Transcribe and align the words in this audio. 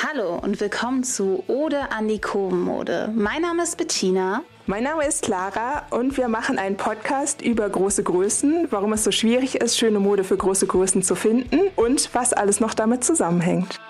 Hallo 0.00 0.38
und 0.38 0.60
willkommen 0.60 1.02
zu 1.02 1.42
Ode 1.48 1.90
an 1.90 2.06
die 2.06 2.20
Kurvenmode. 2.20 3.12
Mein 3.16 3.42
Name 3.42 3.64
ist 3.64 3.76
Bettina. 3.76 4.44
Mein 4.66 4.84
Name 4.84 5.04
ist 5.04 5.24
Clara 5.24 5.88
und 5.90 6.16
wir 6.16 6.28
machen 6.28 6.56
einen 6.56 6.76
Podcast 6.76 7.42
über 7.42 7.68
große 7.68 8.04
Größen, 8.04 8.68
warum 8.70 8.92
es 8.92 9.02
so 9.02 9.10
schwierig 9.10 9.56
ist, 9.56 9.76
schöne 9.76 9.98
Mode 9.98 10.22
für 10.22 10.36
große 10.36 10.68
Größen 10.68 11.02
zu 11.02 11.16
finden 11.16 11.62
und 11.74 12.10
was 12.14 12.32
alles 12.32 12.60
noch 12.60 12.74
damit 12.74 13.02
zusammenhängt. 13.02 13.80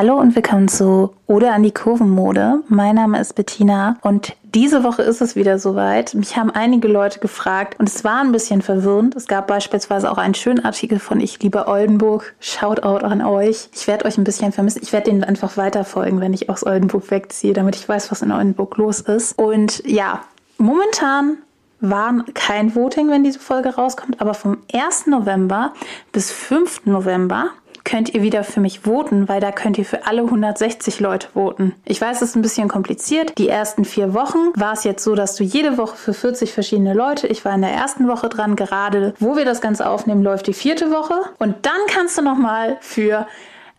Hallo 0.00 0.18
und 0.18 0.34
willkommen 0.34 0.66
zu 0.66 1.12
Ode 1.26 1.52
an 1.52 1.62
die 1.62 1.72
Kurvenmode. 1.72 2.62
Mein 2.68 2.94
Name 2.94 3.20
ist 3.20 3.34
Bettina 3.34 3.98
und 4.00 4.34
diese 4.54 4.82
Woche 4.82 5.02
ist 5.02 5.20
es 5.20 5.36
wieder 5.36 5.58
soweit. 5.58 6.14
Mich 6.14 6.38
haben 6.38 6.50
einige 6.50 6.88
Leute 6.88 7.20
gefragt 7.20 7.78
und 7.78 7.86
es 7.86 8.02
war 8.02 8.22
ein 8.22 8.32
bisschen 8.32 8.62
verwirrend. 8.62 9.14
Es 9.14 9.26
gab 9.26 9.46
beispielsweise 9.46 10.10
auch 10.10 10.16
einen 10.16 10.32
schönen 10.32 10.64
Artikel 10.64 11.00
von 11.00 11.20
Ich 11.20 11.42
liebe 11.42 11.68
Oldenburg. 11.68 12.34
Shoutout 12.40 13.04
an 13.04 13.20
euch. 13.20 13.68
Ich 13.74 13.86
werde 13.88 14.06
euch 14.06 14.16
ein 14.16 14.24
bisschen 14.24 14.52
vermissen. 14.52 14.80
Ich 14.82 14.94
werde 14.94 15.10
denen 15.10 15.22
einfach 15.22 15.58
weiterfolgen, 15.58 16.18
wenn 16.18 16.32
ich 16.32 16.48
aus 16.48 16.64
Oldenburg 16.64 17.10
wegziehe, 17.10 17.52
damit 17.52 17.76
ich 17.76 17.86
weiß, 17.86 18.10
was 18.10 18.22
in 18.22 18.32
Oldenburg 18.32 18.78
los 18.78 19.00
ist. 19.00 19.38
Und 19.38 19.82
ja, 19.84 20.20
momentan 20.56 21.36
waren 21.80 22.24
kein 22.32 22.74
Voting, 22.74 23.10
wenn 23.10 23.22
diese 23.22 23.38
Folge 23.38 23.74
rauskommt, 23.74 24.18
aber 24.18 24.32
vom 24.32 24.56
1. 24.72 25.08
November 25.08 25.74
bis 26.10 26.32
5. 26.32 26.86
November 26.86 27.50
könnt 27.90 28.14
ihr 28.14 28.22
wieder 28.22 28.44
für 28.44 28.60
mich 28.60 28.80
voten, 28.80 29.28
weil 29.28 29.40
da 29.40 29.50
könnt 29.50 29.76
ihr 29.76 29.84
für 29.84 30.06
alle 30.06 30.22
160 30.22 31.00
Leute 31.00 31.26
voten. 31.32 31.74
Ich 31.84 32.00
weiß, 32.00 32.22
es 32.22 32.30
ist 32.30 32.36
ein 32.36 32.42
bisschen 32.42 32.68
kompliziert. 32.68 33.36
Die 33.36 33.48
ersten 33.48 33.84
vier 33.84 34.14
Wochen 34.14 34.52
war 34.54 34.74
es 34.74 34.84
jetzt 34.84 35.02
so, 35.02 35.16
dass 35.16 35.34
du 35.34 35.42
jede 35.42 35.76
Woche 35.76 35.96
für 35.96 36.14
40 36.14 36.52
verschiedene 36.52 36.94
Leute, 36.94 37.26
ich 37.26 37.44
war 37.44 37.52
in 37.52 37.62
der 37.62 37.72
ersten 37.72 38.06
Woche 38.06 38.28
dran, 38.28 38.54
gerade 38.54 39.14
wo 39.18 39.36
wir 39.36 39.44
das 39.44 39.60
Ganze 39.60 39.88
aufnehmen, 39.88 40.22
läuft 40.22 40.46
die 40.46 40.52
vierte 40.52 40.92
Woche. 40.92 41.14
Und 41.38 41.66
dann 41.66 41.80
kannst 41.88 42.16
du 42.16 42.22
nochmal 42.22 42.76
für 42.80 43.26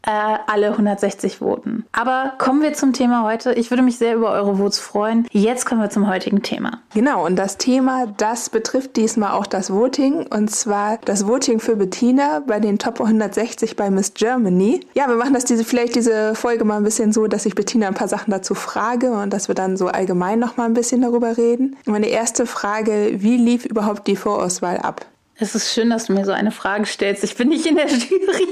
äh, 0.04 0.38
alle 0.48 0.72
160 0.72 1.38
Voten. 1.38 1.86
Aber 1.92 2.34
kommen 2.38 2.62
wir 2.62 2.74
zum 2.74 2.94
Thema 2.94 3.24
heute. 3.24 3.54
Ich 3.54 3.70
würde 3.70 3.84
mich 3.84 3.98
sehr 3.98 4.16
über 4.16 4.32
eure 4.32 4.58
Votes 4.58 4.80
freuen. 4.80 5.28
Jetzt 5.32 5.66
kommen 5.66 5.82
wir 5.82 5.90
zum 5.90 6.08
heutigen 6.08 6.42
Thema. 6.42 6.82
Genau, 6.94 7.26
und 7.26 7.36
das 7.36 7.58
Thema, 7.58 8.08
das 8.18 8.50
betrifft 8.50 8.96
diesmal 8.96 9.32
auch 9.34 9.46
das 9.46 9.72
Voting. 9.72 10.28
Und 10.28 10.50
zwar 10.50 10.98
das 11.06 11.28
Voting 11.28 11.60
für 11.60 11.76
Bettina 11.76 12.42
bei 12.46 12.60
den 12.60 12.80
Top 12.80 13.00
160 13.00 13.76
bei 13.76 13.90
Miss 13.92 14.14
Germany. 14.14 14.82
Ja, 14.94 15.08
wir 15.08 15.16
machen 15.16 15.34
das 15.34 15.46
diese, 15.46 15.64
vielleicht 15.64 15.96
diese 15.96 16.36
Folge 16.36 16.66
mal 16.66 16.78
ein 16.78 16.84
bisschen 16.84 17.14
so, 17.14 17.28
dass 17.28 17.46
ich 17.46 17.56
Bettina 17.56 17.88
ein 17.88 17.94
paar 17.94 18.08
Sachen 18.08 18.32
dazu 18.32 18.56
frage 18.56 19.12
und 19.12 19.32
dass 19.32 19.48
wir 19.48 19.56
dann 19.56 19.78
so 19.78 19.88
allgemein 19.88 20.40
noch 20.40 20.58
mal 20.58 20.66
ein 20.66 20.74
bisschen 20.74 21.02
darüber 21.02 21.38
reden. 21.38 21.78
meine 21.86 22.08
erste 22.08 22.46
Frage, 22.46 23.12
wie 23.18 23.38
lief 23.38 23.66
überhaupt 23.66 24.08
die 24.08 24.16
Vorauswahl 24.16 24.78
ab? 24.78 25.06
Es 25.42 25.56
ist 25.56 25.74
schön, 25.74 25.90
dass 25.90 26.06
du 26.06 26.14
mir 26.14 26.24
so 26.24 26.32
eine 26.32 26.52
Frage 26.52 26.86
stellst. 26.86 27.24
Ich 27.24 27.36
bin 27.36 27.50
nicht 27.50 27.66
in 27.66 27.76
der 27.76 27.88
Jury. 27.90 28.48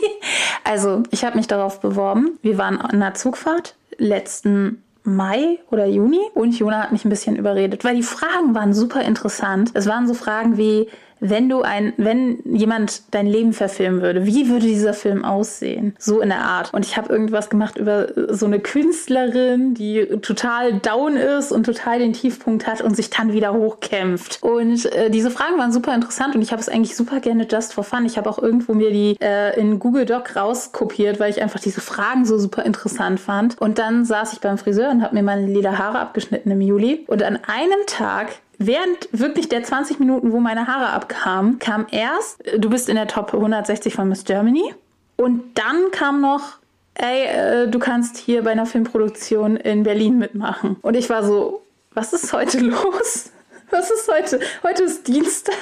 Also, 0.63 1.03
ich 1.11 1.23
habe 1.23 1.37
mich 1.37 1.45
darauf 1.45 1.81
beworben. 1.81 2.39
Wir 2.41 2.57
waren 2.57 2.77
in 2.77 3.01
einer 3.01 3.13
Zugfahrt 3.13 3.75
letzten 3.99 4.81
Mai 5.03 5.59
oder 5.69 5.85
Juni 5.85 6.19
und 6.33 6.57
Jona 6.57 6.81
hat 6.81 6.91
mich 6.91 7.05
ein 7.05 7.09
bisschen 7.09 7.35
überredet, 7.35 7.83
weil 7.83 7.95
die 7.95 8.03
Fragen 8.03 8.55
waren 8.55 8.73
super 8.73 9.01
interessant. 9.03 9.69
Es 9.75 9.85
waren 9.85 10.07
so 10.07 10.15
Fragen 10.15 10.57
wie, 10.57 10.87
wenn 11.19 11.49
du 11.49 11.61
ein, 11.61 11.93
wenn 11.97 12.39
jemand 12.45 13.03
dein 13.11 13.27
Leben 13.27 13.53
verfilmen 13.53 14.01
würde, 14.01 14.25
wie 14.25 14.49
würde 14.49 14.65
dieser 14.65 14.93
Film 14.93 15.25
aussehen? 15.25 15.95
So 15.99 16.21
in 16.21 16.29
der 16.29 16.41
Art. 16.41 16.73
Und 16.73 16.85
ich 16.85 16.97
habe 16.97 17.11
irgendwas 17.11 17.49
gemacht 17.49 17.77
über 17.77 18.07
so 18.33 18.45
eine 18.45 18.59
Künstlerin, 18.59 19.73
die 19.73 20.05
total 20.21 20.79
down 20.79 21.15
ist 21.15 21.51
und 21.51 21.65
total 21.65 21.99
den 21.99 22.13
Tiefpunkt 22.13 22.67
hat 22.67 22.81
und 22.81 22.95
sich 22.95 23.09
dann 23.09 23.33
wieder 23.33 23.53
hochkämpft. 23.53 24.41
Und 24.41 24.85
äh, 24.93 25.09
diese 25.09 25.31
Fragen 25.31 25.57
waren 25.57 25.71
super 25.71 25.93
interessant 25.93 26.35
und 26.35 26.41
ich 26.41 26.51
habe 26.51 26.61
es 26.61 26.69
eigentlich 26.69 26.95
super 26.95 27.19
gerne 27.19 27.47
just 27.49 27.73
for 27.73 27.83
fun. 27.83 28.05
Ich 28.05 28.17
habe 28.17 28.29
auch 28.29 28.39
irgendwo 28.39 28.73
mir 28.73 28.91
die 28.91 29.17
äh, 29.21 29.59
in 29.59 29.79
Google 29.79 30.05
Doc 30.05 30.35
rauskopiert, 30.35 31.19
weil 31.19 31.29
ich 31.31 31.41
einfach 31.41 31.59
diese 31.59 31.81
Fragen 31.81 32.25
so 32.25 32.37
super 32.37 32.63
interessant 32.63 33.19
fand. 33.19 33.59
Und 33.59 33.79
dann 33.79 34.05
saß 34.05 34.33
ich 34.33 34.39
beim 34.39 34.57
Friseur 34.57 34.91
und 34.91 35.01
habe 35.01 35.15
mir 35.15 35.23
meine 35.23 35.45
lila 35.45 35.77
Haare 35.77 35.99
abgeschnitten 35.99 36.51
im 36.51 36.61
Juli. 36.61 37.05
Und 37.07 37.23
an 37.23 37.39
einem 37.47 37.79
Tag 37.87 38.29
Während 38.61 39.07
wirklich 39.13 39.47
der 39.47 39.63
20 39.63 39.99
Minuten, 39.99 40.33
wo 40.33 40.41
meine 40.41 40.67
Haare 40.67 40.89
abkamen, 40.89 41.59
kam 41.59 41.87
erst, 41.91 42.43
du 42.57 42.69
bist 42.69 42.89
in 42.89 42.95
der 42.95 43.07
Top 43.07 43.33
160 43.33 43.93
von 43.93 44.09
Miss 44.09 44.25
Germany. 44.25 44.75
Und 45.15 45.57
dann 45.57 45.91
kam 45.91 46.19
noch, 46.19 46.57
ey, 46.95 47.25
äh, 47.25 47.67
du 47.69 47.79
kannst 47.79 48.17
hier 48.17 48.43
bei 48.43 48.51
einer 48.51 48.65
Filmproduktion 48.65 49.55
in 49.55 49.83
Berlin 49.83 50.17
mitmachen. 50.17 50.75
Und 50.81 50.95
ich 50.95 51.09
war 51.09 51.23
so, 51.23 51.61
was 51.93 52.11
ist 52.11 52.33
heute 52.33 52.59
los? 52.65 53.31
Was 53.71 53.89
ist 53.91 54.11
heute? 54.11 54.41
Heute 54.61 54.83
ist 54.83 55.07
Dienstag. 55.07 55.55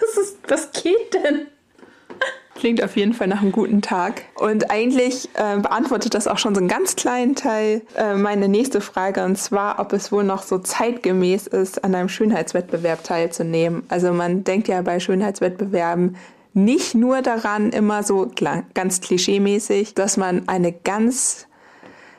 Was 0.00 0.16
ist, 0.16 0.38
was 0.46 0.70
geht 0.70 1.14
denn? 1.14 1.48
Klingt 2.54 2.82
auf 2.82 2.96
jeden 2.96 3.14
Fall 3.14 3.26
nach 3.26 3.42
einem 3.42 3.52
guten 3.52 3.82
Tag. 3.82 4.22
Und 4.36 4.70
eigentlich 4.70 5.28
äh, 5.34 5.58
beantwortet 5.58 6.14
das 6.14 6.28
auch 6.28 6.38
schon 6.38 6.54
so 6.54 6.60
einen 6.60 6.68
ganz 6.68 6.96
kleinen 6.96 7.34
Teil 7.34 7.82
äh, 7.96 8.14
meine 8.14 8.48
nächste 8.48 8.80
Frage, 8.80 9.24
und 9.24 9.36
zwar, 9.36 9.80
ob 9.80 9.92
es 9.92 10.12
wohl 10.12 10.24
noch 10.24 10.42
so 10.42 10.58
zeitgemäß 10.58 11.46
ist, 11.48 11.84
an 11.84 11.94
einem 11.94 12.08
Schönheitswettbewerb 12.08 13.02
teilzunehmen. 13.02 13.82
Also 13.88 14.12
man 14.12 14.44
denkt 14.44 14.68
ja 14.68 14.82
bei 14.82 15.00
Schönheitswettbewerben 15.00 16.16
nicht 16.54 16.94
nur 16.94 17.20
daran, 17.20 17.70
immer 17.70 18.04
so 18.04 18.30
ganz 18.74 19.00
klischeemäßig, 19.00 19.94
dass 19.94 20.16
man 20.16 20.48
eine 20.48 20.72
ganz 20.72 21.48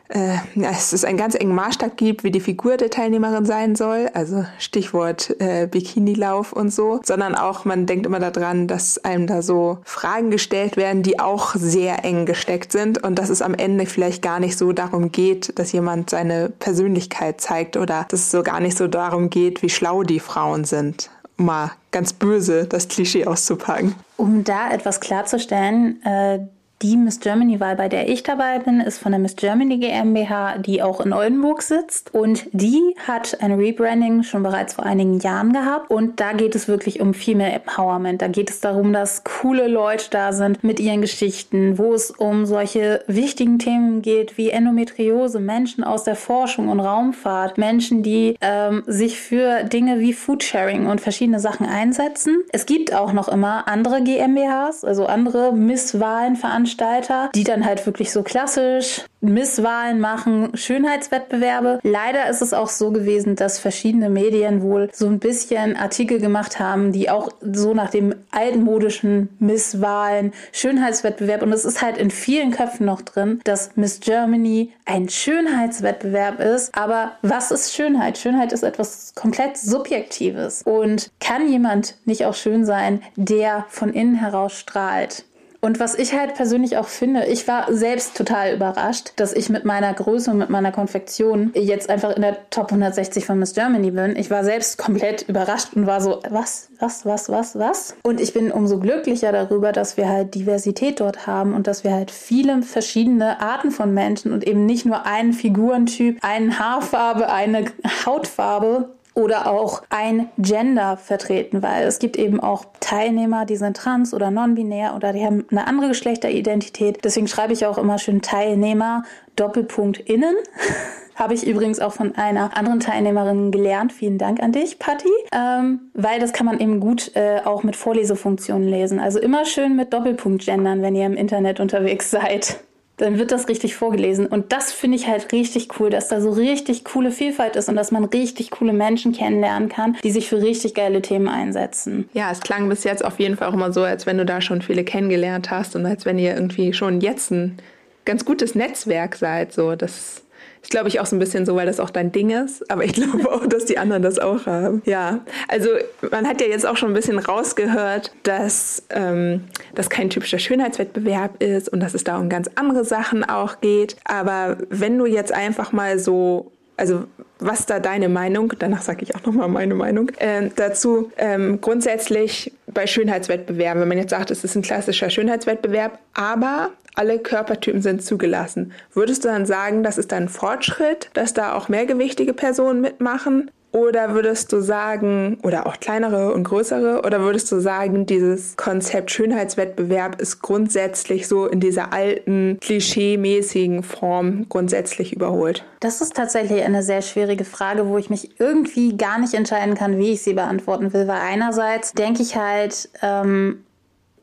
äh, 0.09 0.37
es 0.55 0.93
ist 0.93 1.05
ein 1.05 1.17
ganz 1.17 1.35
engen 1.35 1.55
Maßstab 1.55 1.97
gibt, 1.97 2.23
wie 2.23 2.31
die 2.31 2.39
Figur 2.39 2.77
der 2.77 2.89
Teilnehmerin 2.89 3.45
sein 3.45 3.75
soll, 3.75 4.09
also 4.13 4.45
Stichwort 4.59 5.35
äh, 5.39 5.67
Bikinilauf 5.67 6.53
und 6.53 6.71
so, 6.71 6.99
sondern 7.03 7.35
auch 7.35 7.65
man 7.65 7.85
denkt 7.85 8.05
immer 8.05 8.19
daran, 8.19 8.67
dass 8.67 9.03
einem 9.03 9.27
da 9.27 9.41
so 9.41 9.79
Fragen 9.83 10.29
gestellt 10.29 10.77
werden, 10.77 11.03
die 11.03 11.19
auch 11.19 11.55
sehr 11.55 12.05
eng 12.05 12.25
gesteckt 12.25 12.71
sind. 12.71 13.03
Und 13.03 13.19
dass 13.19 13.29
es 13.29 13.41
am 13.41 13.53
Ende 13.53 13.85
vielleicht 13.85 14.21
gar 14.21 14.39
nicht 14.39 14.57
so 14.57 14.71
darum 14.73 15.11
geht, 15.11 15.57
dass 15.57 15.71
jemand 15.71 16.09
seine 16.09 16.49
Persönlichkeit 16.49 17.41
zeigt 17.41 17.77
oder 17.77 18.05
dass 18.09 18.21
es 18.21 18.31
so 18.31 18.43
gar 18.43 18.59
nicht 18.59 18.77
so 18.77 18.87
darum 18.87 19.29
geht, 19.29 19.61
wie 19.61 19.69
schlau 19.69 20.03
die 20.03 20.19
Frauen 20.19 20.65
sind. 20.65 21.09
Mal 21.37 21.71
ganz 21.91 22.13
böse 22.13 22.65
das 22.65 22.87
Klischee 22.87 23.25
auszupacken. 23.25 23.95
Um 24.17 24.43
da 24.43 24.71
etwas 24.71 24.99
klarzustellen, 25.01 26.01
äh, 26.03 26.39
die 26.85 26.97
Miss 26.97 27.19
Germany-Wahl, 27.19 27.75
bei 27.75 27.89
der 27.89 28.07
ich 28.07 28.21
dabei 28.21 28.59
bin, 28.59 28.79
ist 28.79 28.99
von 28.99 29.11
der 29.11 29.17
Miss 29.19 29.35
Germany 29.35 29.79
GmbH, 29.79 30.59
die 30.59 30.83
auch 30.83 31.01
in 31.01 31.13
Oldenburg 31.13 31.63
sitzt. 31.63 32.13
Und 32.13 32.45
die 32.51 32.95
hat 33.07 33.41
ein 33.41 33.53
Rebranding 33.53 34.21
schon 34.21 34.43
bereits 34.43 34.75
vor 34.75 34.85
einigen 34.85 35.19
Jahren 35.19 35.51
gehabt. 35.51 35.89
Und 35.89 36.19
da 36.19 36.33
geht 36.33 36.53
es 36.53 36.67
wirklich 36.67 37.01
um 37.01 37.15
Female 37.15 37.53
Empowerment. 37.53 38.21
Da 38.21 38.27
geht 38.27 38.51
es 38.51 38.59
darum, 38.59 38.93
dass 38.93 39.23
coole 39.23 39.67
Leute 39.67 40.05
da 40.11 40.31
sind 40.31 40.63
mit 40.63 40.79
ihren 40.79 41.01
Geschichten, 41.01 41.79
wo 41.79 41.95
es 41.95 42.11
um 42.11 42.45
solche 42.45 43.03
wichtigen 43.07 43.57
Themen 43.57 44.03
geht 44.03 44.37
wie 44.37 44.51
Endometriose, 44.51 45.39
Menschen 45.39 45.83
aus 45.83 46.03
der 46.03 46.15
Forschung 46.15 46.69
und 46.69 46.79
Raumfahrt, 46.79 47.57
Menschen, 47.57 48.03
die 48.03 48.35
ähm, 48.41 48.83
sich 48.85 49.19
für 49.19 49.63
Dinge 49.63 49.99
wie 50.01 50.13
Foodsharing 50.13 50.85
und 50.85 51.01
verschiedene 51.01 51.39
Sachen 51.39 51.65
einsetzen. 51.65 52.43
Es 52.51 52.67
gibt 52.67 52.93
auch 52.93 53.11
noch 53.11 53.27
immer 53.27 53.67
andere 53.67 54.03
GmbHs, 54.03 54.85
also 54.85 55.07
andere 55.07 55.51
Misswahlen 55.51 56.35
veranstaltet 56.35 56.74
Veranstalter, 56.75 57.29
die 57.33 57.43
dann 57.43 57.65
halt 57.65 57.85
wirklich 57.85 58.11
so 58.11 58.23
klassisch 58.23 59.01
Misswahlen 59.21 59.99
machen, 59.99 60.55
Schönheitswettbewerbe. 60.55 61.79
Leider 61.83 62.29
ist 62.29 62.41
es 62.41 62.53
auch 62.53 62.69
so 62.69 62.91
gewesen, 62.91 63.35
dass 63.35 63.57
verschiedene 63.57 64.09
Medien 64.09 64.61
wohl 64.61 64.89
so 64.93 65.07
ein 65.07 65.19
bisschen 65.19 65.75
Artikel 65.75 66.19
gemacht 66.19 66.59
haben, 66.59 66.91
die 66.91 67.09
auch 67.09 67.29
so 67.41 67.73
nach 67.73 67.89
dem 67.89 68.13
altmodischen 68.31 69.29
Misswahlen, 69.39 70.31
Schönheitswettbewerb 70.51 71.41
und 71.41 71.53
es 71.53 71.65
ist 71.65 71.81
halt 71.81 71.97
in 71.97 72.11
vielen 72.11 72.51
Köpfen 72.51 72.85
noch 72.85 73.01
drin, 73.01 73.39
dass 73.45 73.71
Miss 73.75 73.99
Germany 73.99 74.71
ein 74.85 75.09
Schönheitswettbewerb 75.09 76.39
ist. 76.39 76.75
Aber 76.77 77.13
was 77.23 77.51
ist 77.51 77.73
Schönheit? 77.73 78.17
Schönheit 78.17 78.53
ist 78.53 78.63
etwas 78.63 79.13
komplett 79.15 79.57
Subjektives. 79.57 80.61
Und 80.63 81.09
kann 81.19 81.49
jemand 81.49 81.95
nicht 82.05 82.25
auch 82.25 82.35
schön 82.35 82.65
sein, 82.65 83.01
der 83.15 83.65
von 83.69 83.91
innen 83.91 84.15
heraus 84.15 84.53
strahlt? 84.53 85.25
Und 85.65 85.79
was 85.79 85.95
ich 85.95 86.13
halt 86.13 86.35
persönlich 86.35 86.77
auch 86.77 86.87
finde, 86.87 87.25
ich 87.25 87.47
war 87.47 87.73
selbst 87.73 88.15
total 88.15 88.53
überrascht, 88.53 89.13
dass 89.15 89.33
ich 89.33 89.49
mit 89.49 89.65
meiner 89.65 89.91
Größe 89.95 90.29
und 90.29 90.37
mit 90.37 90.51
meiner 90.51 90.71
Konfektion 90.71 91.49
jetzt 91.55 91.89
einfach 91.89 92.15
in 92.15 92.21
der 92.21 92.51
Top 92.51 92.67
160 92.67 93.25
von 93.25 93.39
Miss 93.39 93.55
Germany 93.55 93.89
bin. 93.89 94.15
Ich 94.15 94.29
war 94.29 94.43
selbst 94.43 94.77
komplett 94.77 95.23
überrascht 95.27 95.69
und 95.73 95.87
war 95.87 96.01
so, 96.01 96.19
was, 96.29 96.69
was, 96.79 97.03
was, 97.07 97.29
was, 97.29 97.57
was? 97.57 97.95
Und 98.03 98.21
ich 98.21 98.31
bin 98.31 98.51
umso 98.51 98.77
glücklicher 98.77 99.31
darüber, 99.31 99.71
dass 99.71 99.97
wir 99.97 100.07
halt 100.07 100.35
Diversität 100.35 100.99
dort 100.99 101.25
haben 101.25 101.55
und 101.55 101.65
dass 101.65 101.83
wir 101.83 101.93
halt 101.93 102.11
viele 102.11 102.61
verschiedene 102.61 103.41
Arten 103.41 103.71
von 103.71 103.91
Menschen 103.91 104.33
und 104.33 104.45
eben 104.45 104.67
nicht 104.67 104.85
nur 104.85 105.07
einen 105.07 105.33
Figurentyp, 105.33 106.19
eine 106.21 106.59
Haarfarbe, 106.59 107.31
eine 107.31 107.65
Hautfarbe 108.05 108.89
oder 109.15 109.49
auch 109.49 109.81
ein 109.89 110.29
Gender 110.37 110.97
vertreten, 110.97 111.63
weil 111.63 111.87
es 111.87 111.99
gibt 111.99 112.17
eben 112.17 112.41
auch 112.41 112.65
Teilnehmer, 112.81 113.45
die 113.45 113.55
sind 113.55 113.77
trans 113.77 114.13
oder 114.13 114.29
non-binär 114.29 114.93
oder 114.93 115.13
die 115.13 115.25
haben 115.25 115.45
eine 115.49 115.65
andere 115.67 115.87
Geschlechteridentität. 115.87 117.03
Deswegen 117.03 117.27
schreibe 117.27 117.53
ich 117.53 117.65
auch 117.65 117.77
immer 117.77 117.97
schön 117.97 118.21
Teilnehmer 118.21 119.03
Doppelpunkt 119.37 119.99
innen. 119.99 120.35
Habe 121.15 121.33
ich 121.33 121.47
übrigens 121.47 121.79
auch 121.79 121.93
von 121.93 122.15
einer 122.15 122.57
anderen 122.57 122.81
Teilnehmerin 122.81 123.51
gelernt. 123.51 123.93
Vielen 123.93 124.17
Dank 124.17 124.43
an 124.43 124.51
dich, 124.51 124.79
Patti. 124.79 125.07
Ähm, 125.31 125.91
weil 125.93 126.19
das 126.19 126.33
kann 126.33 126.45
man 126.45 126.59
eben 126.59 126.81
gut 126.81 127.15
äh, 127.15 127.39
auch 127.45 127.63
mit 127.63 127.77
Vorlesefunktionen 127.77 128.67
lesen. 128.67 128.99
Also 128.99 129.19
immer 129.19 129.45
schön 129.45 129.77
mit 129.77 129.93
Doppelpunkt 129.93 130.43
gendern, 130.43 130.81
wenn 130.81 130.93
ihr 130.93 131.05
im 131.05 131.15
Internet 131.15 131.61
unterwegs 131.61 132.11
seid 132.15 132.59
dann 132.97 133.17
wird 133.17 133.31
das 133.31 133.47
richtig 133.49 133.75
vorgelesen. 133.75 134.25
Und 134.25 134.51
das 134.51 134.71
finde 134.71 134.97
ich 134.97 135.07
halt 135.07 135.31
richtig 135.31 135.79
cool, 135.79 135.89
dass 135.89 136.07
da 136.07 136.21
so 136.21 136.31
richtig 136.31 136.85
coole 136.85 137.11
Vielfalt 137.11 137.55
ist 137.55 137.67
und 137.69 137.75
dass 137.75 137.91
man 137.91 138.05
richtig 138.05 138.51
coole 138.51 138.73
Menschen 138.73 139.11
kennenlernen 139.11 139.69
kann, 139.69 139.97
die 140.03 140.11
sich 140.11 140.29
für 140.29 140.41
richtig 140.41 140.75
geile 140.75 141.01
Themen 141.01 141.27
einsetzen. 141.27 142.09
Ja, 142.13 142.31
es 142.31 142.39
klang 142.39 142.69
bis 142.69 142.83
jetzt 142.83 143.03
auf 143.03 143.19
jeden 143.19 143.35
Fall 143.37 143.49
auch 143.49 143.53
immer 143.53 143.73
so, 143.73 143.83
als 143.83 144.05
wenn 144.05 144.17
du 144.17 144.25
da 144.25 144.41
schon 144.41 144.61
viele 144.61 144.83
kennengelernt 144.83 145.51
hast 145.51 145.75
und 145.75 145.85
als 145.85 146.05
wenn 146.05 146.17
ihr 146.17 146.33
irgendwie 146.33 146.73
schon 146.73 147.01
jetzt 147.01 147.31
ein 147.31 147.57
ganz 148.05 148.23
gutes 148.23 148.55
Netzwerk 148.55 149.15
seid. 149.15 149.51
So, 149.51 149.75
das 149.75 150.24
ist, 150.65 150.71
glaube 150.71 150.87
ich, 150.87 150.99
auch 150.99 151.05
so 151.05 151.15
ein 151.15 151.19
bisschen 151.19 151.45
so, 151.45 151.55
weil 151.55 151.67
das 151.67 151.79
auch 151.79 151.91
dein 151.91 152.11
Ding 152.11 152.31
ist. 152.31 152.69
Aber 152.71 152.83
ich 152.83 152.93
glaube 152.93 153.31
auch, 153.31 153.45
dass 153.45 153.65
die 153.65 153.77
anderen 153.77 154.01
das 154.01 154.19
auch 154.19 154.45
haben. 154.45 154.81
Ja, 154.85 155.19
also 155.47 155.69
man 156.11 156.27
hat 156.27 156.41
ja 156.41 156.47
jetzt 156.47 156.65
auch 156.65 156.77
schon 156.77 156.89
ein 156.89 156.95
bisschen 156.95 157.19
rausgehört, 157.19 158.11
dass 158.23 158.83
ähm, 158.89 159.45
das 159.75 159.89
kein 159.89 160.09
typischer 160.09 160.39
Schönheitswettbewerb 160.39 161.41
ist 161.41 161.69
und 161.69 161.79
dass 161.79 161.93
es 161.93 162.03
da 162.03 162.17
um 162.17 162.29
ganz 162.29 162.49
andere 162.55 162.83
Sachen 162.83 163.23
auch 163.23 163.61
geht. 163.61 163.95
Aber 164.05 164.57
wenn 164.69 164.97
du 164.97 165.05
jetzt 165.05 165.31
einfach 165.31 165.71
mal 165.71 165.99
so 165.99 166.51
also 166.77 167.05
was 167.39 167.65
da 167.65 167.79
deine 167.79 168.09
Meinung, 168.09 168.51
danach 168.59 168.81
sage 168.81 169.03
ich 169.03 169.15
auch 169.15 169.23
nochmal 169.25 169.47
meine 169.47 169.75
Meinung, 169.75 170.09
äh, 170.19 170.49
dazu 170.55 171.09
ähm, 171.15 171.61
grundsätzlich 171.61 172.51
bei 172.67 172.85
Schönheitswettbewerben, 172.85 173.81
wenn 173.81 173.87
man 173.87 173.97
jetzt 173.97 174.09
sagt, 174.09 174.29
es 174.29 174.43
ist 174.43 174.55
ein 174.55 174.61
klassischer 174.61 175.09
Schönheitswettbewerb, 175.09 175.99
aber 176.13 176.71
alle 176.95 177.19
Körpertypen 177.19 177.81
sind 177.81 178.03
zugelassen. 178.03 178.71
Würdest 178.93 179.23
du 179.23 179.29
dann 179.29 179.45
sagen, 179.45 179.83
das 179.83 179.97
ist 179.97 180.13
ein 180.13 180.29
Fortschritt, 180.29 181.09
dass 181.13 181.33
da 181.33 181.53
auch 181.53 181.69
mehrgewichtige 181.69 182.33
Personen 182.33 182.81
mitmachen? 182.81 183.51
Oder 183.75 184.13
würdest 184.13 184.53
du 184.53 184.61
sagen, 184.61 185.37
oder 185.43 185.67
auch 185.67 185.81
kleinere 185.81 186.33
und 186.33 186.45
größere, 186.45 187.01
oder 187.05 187.19
würdest 187.19 187.51
du 187.51 187.59
sagen, 187.59 188.05
dieses 188.05 188.55
Konzept 188.55 189.11
Schönheitswettbewerb 189.11 190.21
ist 190.21 190.41
grundsätzlich 190.41 191.27
so 191.27 191.45
in 191.45 191.59
dieser 191.59 191.91
alten, 191.91 192.57
klischee-mäßigen 192.61 193.83
Form 193.83 194.47
grundsätzlich 194.47 195.11
überholt? 195.11 195.65
Das 195.81 195.99
ist 195.99 196.15
tatsächlich 196.15 196.63
eine 196.63 196.83
sehr 196.83 197.01
schwierige 197.01 197.43
Frage, 197.43 197.89
wo 197.89 197.97
ich 197.97 198.09
mich 198.09 198.39
irgendwie 198.39 198.95
gar 198.95 199.19
nicht 199.19 199.33
entscheiden 199.33 199.75
kann, 199.75 199.97
wie 199.97 200.13
ich 200.13 200.21
sie 200.21 200.35
beantworten 200.35 200.93
will. 200.93 201.09
Weil 201.09 201.19
einerseits 201.19 201.91
denke 201.91 202.21
ich 202.21 202.37
halt, 202.37 202.87
ähm, 203.01 203.64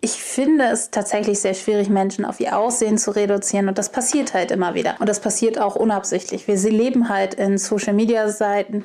ich 0.05 0.21
finde 0.21 0.65
es 0.65 0.91
tatsächlich 0.91 1.39
sehr 1.39 1.55
schwierig, 1.55 1.89
Menschen 1.89 2.25
auf 2.25 2.41
ihr 2.41 2.59
Aussehen 2.59 2.99
zu 2.99 3.13
reduzieren. 3.13 3.69
Und 3.69 3.79
das 3.79 3.93
passiert 3.93 4.35
halt 4.35 4.51
immer 4.51 4.75
wieder. 4.75 4.97
Und 4.99 5.09
das 5.09 5.21
passiert 5.21 5.61
auch 5.61 5.77
unabsichtlich. 5.77 6.49
Wir 6.49 6.57
leben 6.57 7.09
halt 7.09 7.35
in 7.35 7.57
Social-Media-Seiten. 7.57 8.85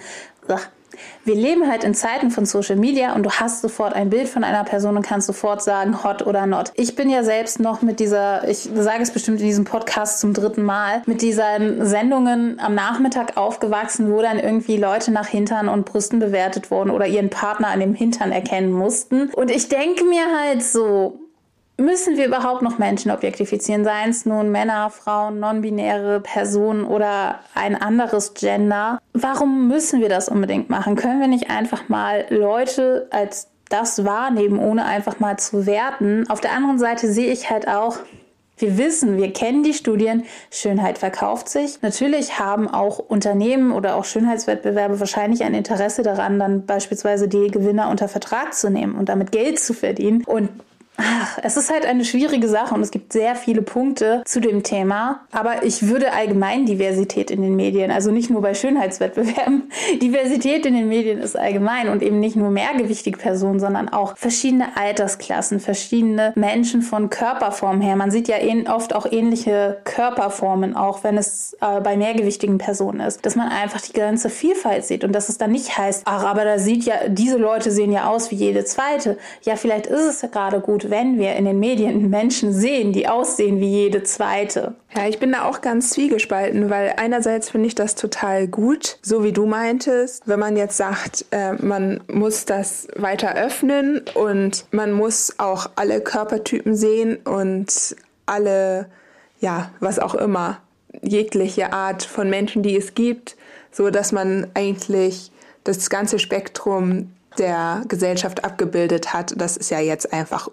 Wir 1.25 1.35
leben 1.35 1.69
halt 1.69 1.83
in 1.83 1.93
Zeiten 1.93 2.31
von 2.31 2.45
Social 2.45 2.75
Media 2.75 3.15
und 3.15 3.23
du 3.23 3.31
hast 3.31 3.61
sofort 3.61 3.93
ein 3.93 4.09
Bild 4.09 4.29
von 4.29 4.43
einer 4.43 4.63
Person 4.63 4.97
und 4.97 5.03
kannst 5.03 5.27
sofort 5.27 5.61
sagen, 5.61 6.03
hot 6.03 6.25
oder 6.25 6.45
not. 6.45 6.71
Ich 6.75 6.95
bin 6.95 7.09
ja 7.09 7.23
selbst 7.23 7.59
noch 7.59 7.81
mit 7.81 7.99
dieser, 7.99 8.47
ich 8.47 8.69
sage 8.73 9.03
es 9.03 9.11
bestimmt 9.11 9.39
in 9.39 9.47
diesem 9.47 9.65
Podcast 9.65 10.19
zum 10.19 10.33
dritten 10.33 10.63
Mal, 10.63 11.01
mit 11.05 11.21
diesen 11.21 11.85
Sendungen 11.85 12.59
am 12.59 12.75
Nachmittag 12.75 13.37
aufgewachsen, 13.37 14.11
wo 14.11 14.21
dann 14.21 14.39
irgendwie 14.39 14.77
Leute 14.77 15.11
nach 15.11 15.27
Hintern 15.27 15.69
und 15.69 15.85
Brüsten 15.85 16.19
bewertet 16.19 16.71
wurden 16.71 16.89
oder 16.89 17.07
ihren 17.07 17.29
Partner 17.29 17.67
an 17.67 17.79
dem 17.79 17.93
Hintern 17.93 18.31
erkennen 18.31 18.71
mussten. 18.71 19.29
Und 19.33 19.51
ich 19.51 19.69
denke 19.69 20.03
mir 20.05 20.25
halt 20.39 20.63
so, 20.63 21.26
müssen 21.77 22.17
wir 22.17 22.25
überhaupt 22.25 22.63
noch 22.63 22.79
Menschen 22.79 23.11
objektifizieren, 23.11 23.83
seien 23.83 24.09
es 24.09 24.25
nun 24.25 24.51
Männer, 24.51 24.89
Frauen, 24.89 25.39
non-binäre 25.39 26.19
Personen 26.19 26.83
oder 26.83 27.39
ein 27.53 27.75
anderes 27.75 28.33
Gender? 28.33 28.99
Warum 29.13 29.67
müssen 29.67 30.01
wir 30.01 30.09
das 30.09 30.27
unbedingt 30.27 30.69
machen? 30.69 30.95
Können 30.95 31.21
wir 31.21 31.27
nicht 31.27 31.49
einfach 31.49 31.87
mal 31.87 32.25
Leute 32.29 33.07
als 33.11 33.47
das 33.69 34.05
wahrnehmen, 34.05 34.59
ohne 34.59 34.85
einfach 34.85 35.19
mal 35.19 35.37
zu 35.37 35.65
werten? 35.65 36.25
Auf 36.29 36.41
der 36.41 36.53
anderen 36.53 36.79
Seite 36.79 37.11
sehe 37.11 37.31
ich 37.31 37.49
halt 37.49 37.67
auch, 37.67 37.97
wir 38.59 38.77
wissen, 38.79 39.17
wir 39.17 39.31
kennen 39.33 39.61
die 39.61 39.75
Studien, 39.75 40.23
Schönheit 40.49 40.97
verkauft 40.97 41.47
sich. 41.47 41.83
Natürlich 41.83 42.39
haben 42.39 42.67
auch 42.67 42.97
Unternehmen 42.97 43.71
oder 43.71 43.95
auch 43.95 44.03
Schönheitswettbewerbe 44.03 44.99
wahrscheinlich 44.99 45.43
ein 45.43 45.53
Interesse 45.53 46.01
daran, 46.01 46.39
dann 46.39 46.65
beispielsweise 46.65 47.27
die 47.27 47.51
Gewinner 47.51 47.89
unter 47.89 48.07
Vertrag 48.07 48.55
zu 48.55 48.71
nehmen 48.71 48.95
und 48.95 49.09
damit 49.09 49.31
Geld 49.31 49.59
zu 49.59 49.75
verdienen. 49.75 50.23
Und 50.25 50.49
Ach, 50.99 51.37
es 51.43 51.57
ist 51.57 51.71
halt 51.71 51.85
eine 51.85 52.03
schwierige 52.03 52.47
Sache 52.47 52.73
und 52.73 52.81
es 52.81 52.89
gibt 52.89 53.13
sehr 53.13 53.35
viele 53.35 53.61
Punkte 53.61 54.23
zu 54.25 54.39
dem 54.39 54.63
Thema. 54.63 55.21
Aber 55.31 55.63
ich 55.63 55.87
würde 55.87 56.11
allgemein 56.11 56.65
Diversität 56.65 57.29
in 57.29 57.43
den 57.43 57.55
Medien, 57.55 57.91
also 57.91 58.09
nicht 58.09 58.31
nur 58.31 58.41
bei 58.41 58.55
Schönheitswettbewerben, 58.55 59.71
Diversität 60.01 60.65
in 60.65 60.73
den 60.73 60.87
Medien 60.87 61.19
ist 61.19 61.37
allgemein 61.37 61.89
und 61.89 62.01
eben 62.01 62.19
nicht 62.19 62.35
nur 62.35 62.49
mehrgewichtige 62.49 63.17
Personen, 63.19 63.59
sondern 63.59 63.89
auch 63.89 64.17
verschiedene 64.17 64.75
Altersklassen, 64.75 65.59
verschiedene 65.59 66.33
Menschen 66.35 66.81
von 66.81 67.11
Körperform 67.11 67.79
her. 67.79 67.95
Man 67.95 68.09
sieht 68.09 68.27
ja 68.27 68.37
oft 68.73 68.95
auch 68.95 69.05
ähnliche 69.11 69.77
Körperformen, 69.83 70.75
auch 70.75 71.03
wenn 71.03 71.17
es 71.17 71.55
äh, 71.61 71.79
bei 71.79 71.95
mehrgewichtigen 71.95 72.57
Personen 72.57 73.01
ist, 73.01 73.23
dass 73.23 73.35
man 73.35 73.49
einfach 73.49 73.81
die 73.81 73.93
ganze 73.93 74.31
Vielfalt 74.31 74.85
sieht 74.85 75.03
und 75.03 75.13
dass 75.13 75.29
es 75.29 75.37
dann 75.37 75.51
nicht 75.51 75.77
heißt, 75.77 76.03
ach, 76.05 76.23
aber 76.23 76.43
da 76.43 76.57
sieht 76.57 76.85
ja, 76.85 77.07
diese 77.07 77.37
Leute 77.37 77.69
sehen 77.69 77.91
ja 77.91 78.09
aus 78.09 78.31
wie 78.31 78.35
jede 78.35 78.65
zweite. 78.65 79.17
Ja, 79.43 79.55
vielleicht 79.57 79.85
ist 79.85 80.01
es 80.01 80.21
ja 80.23 80.29
gerade 80.29 80.59
gut, 80.59 80.86
wenn 80.89 81.17
wir 81.17 81.35
in 81.35 81.45
den 81.45 81.59
Medien 81.59 82.09
Menschen 82.09 82.53
sehen, 82.53 82.93
die 82.93 83.07
aussehen 83.07 83.59
wie 83.59 83.69
jede 83.69 84.03
zweite. 84.03 84.75
Ja, 84.95 85.07
ich 85.07 85.19
bin 85.19 85.31
da 85.31 85.45
auch 85.45 85.61
ganz 85.61 85.91
zwiegespalten, 85.91 86.69
weil 86.69 86.93
einerseits 86.97 87.49
finde 87.49 87.67
ich 87.67 87.75
das 87.75 87.95
total 87.95 88.47
gut, 88.47 88.97
so 89.01 89.23
wie 89.23 89.31
du 89.31 89.45
meintest, 89.45 90.27
wenn 90.27 90.39
man 90.39 90.57
jetzt 90.57 90.77
sagt, 90.77 91.25
äh, 91.31 91.53
man 91.53 92.01
muss 92.11 92.45
das 92.45 92.87
weiter 92.95 93.35
öffnen 93.35 94.01
und 94.13 94.65
man 94.71 94.91
muss 94.91 95.35
auch 95.37 95.69
alle 95.75 96.01
Körpertypen 96.01 96.75
sehen 96.75 97.17
und 97.25 97.95
alle, 98.25 98.87
ja, 99.39 99.71
was 99.79 99.99
auch 99.99 100.15
immer, 100.15 100.59
jegliche 101.01 101.73
Art 101.73 102.03
von 102.03 102.29
Menschen, 102.29 102.63
die 102.63 102.75
es 102.75 102.93
gibt, 102.93 103.35
so 103.71 103.89
dass 103.89 104.11
man 104.11 104.47
eigentlich 104.53 105.31
das 105.63 105.89
ganze 105.89 106.17
Spektrum 106.17 107.11
der 107.37 107.83
Gesellschaft 107.87 108.43
abgebildet 108.43 109.13
hat. 109.13 109.33
Das 109.37 109.57
ist 109.57 109.69
ja 109.69 109.79
jetzt 109.79 110.11
einfach 110.11 110.49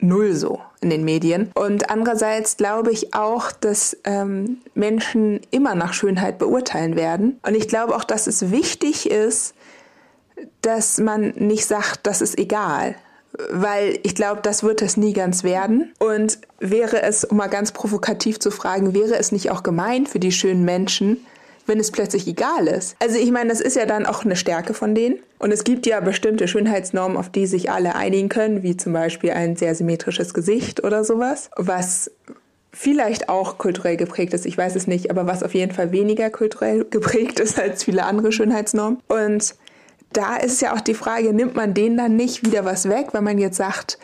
null 0.00 0.34
so 0.34 0.60
in 0.80 0.90
den 0.90 1.04
Medien. 1.04 1.50
Und 1.54 1.90
andererseits 1.90 2.56
glaube 2.56 2.92
ich 2.92 3.14
auch, 3.14 3.52
dass 3.52 3.96
ähm, 4.04 4.58
Menschen 4.74 5.40
immer 5.50 5.74
nach 5.74 5.92
Schönheit 5.92 6.38
beurteilen 6.38 6.96
werden. 6.96 7.38
Und 7.42 7.54
ich 7.54 7.68
glaube 7.68 7.96
auch, 7.96 8.04
dass 8.04 8.26
es 8.26 8.50
wichtig 8.50 9.10
ist, 9.10 9.54
dass 10.62 10.98
man 10.98 11.30
nicht 11.36 11.66
sagt, 11.66 12.06
das 12.06 12.20
ist 12.20 12.38
egal. 12.38 12.94
Weil 13.50 13.98
ich 14.04 14.14
glaube, 14.14 14.40
das 14.42 14.62
wird 14.62 14.82
es 14.82 14.96
nie 14.96 15.12
ganz 15.12 15.44
werden. 15.44 15.92
Und 15.98 16.38
wäre 16.60 17.02
es, 17.02 17.24
um 17.24 17.36
mal 17.36 17.48
ganz 17.48 17.72
provokativ 17.72 18.38
zu 18.40 18.50
fragen, 18.50 18.94
wäre 18.94 19.16
es 19.16 19.32
nicht 19.32 19.50
auch 19.50 19.62
gemein 19.62 20.06
für 20.06 20.18
die 20.18 20.32
schönen 20.32 20.64
Menschen, 20.64 21.26
wenn 21.68 21.78
es 21.78 21.90
plötzlich 21.90 22.26
egal 22.26 22.66
ist. 22.66 22.96
Also 23.00 23.18
ich 23.18 23.30
meine, 23.30 23.50
das 23.50 23.60
ist 23.60 23.76
ja 23.76 23.86
dann 23.86 24.06
auch 24.06 24.24
eine 24.24 24.36
Stärke 24.36 24.74
von 24.74 24.94
denen. 24.94 25.18
Und 25.38 25.52
es 25.52 25.64
gibt 25.64 25.86
ja 25.86 26.00
bestimmte 26.00 26.48
Schönheitsnormen, 26.48 27.16
auf 27.16 27.30
die 27.30 27.46
sich 27.46 27.70
alle 27.70 27.94
einigen 27.94 28.28
können, 28.28 28.62
wie 28.62 28.76
zum 28.76 28.92
Beispiel 28.92 29.30
ein 29.30 29.56
sehr 29.56 29.74
symmetrisches 29.74 30.34
Gesicht 30.34 30.82
oder 30.82 31.04
sowas, 31.04 31.50
was 31.56 32.10
vielleicht 32.72 33.28
auch 33.28 33.58
kulturell 33.58 33.96
geprägt 33.96 34.34
ist, 34.34 34.46
ich 34.46 34.56
weiß 34.56 34.76
es 34.76 34.86
nicht, 34.86 35.10
aber 35.10 35.26
was 35.26 35.42
auf 35.42 35.54
jeden 35.54 35.72
Fall 35.72 35.92
weniger 35.92 36.30
kulturell 36.30 36.84
geprägt 36.90 37.40
ist 37.40 37.58
als 37.58 37.84
viele 37.84 38.04
andere 38.04 38.32
Schönheitsnormen. 38.32 38.98
Und 39.08 39.54
da 40.12 40.36
ist 40.36 40.62
ja 40.62 40.74
auch 40.74 40.80
die 40.80 40.94
Frage, 40.94 41.32
nimmt 41.32 41.54
man 41.54 41.74
denen 41.74 41.96
dann 41.96 42.16
nicht 42.16 42.44
wieder 42.44 42.64
was 42.64 42.88
weg, 42.88 43.08
wenn 43.12 43.24
man 43.24 43.38
jetzt 43.38 43.56
sagt, 43.56 43.98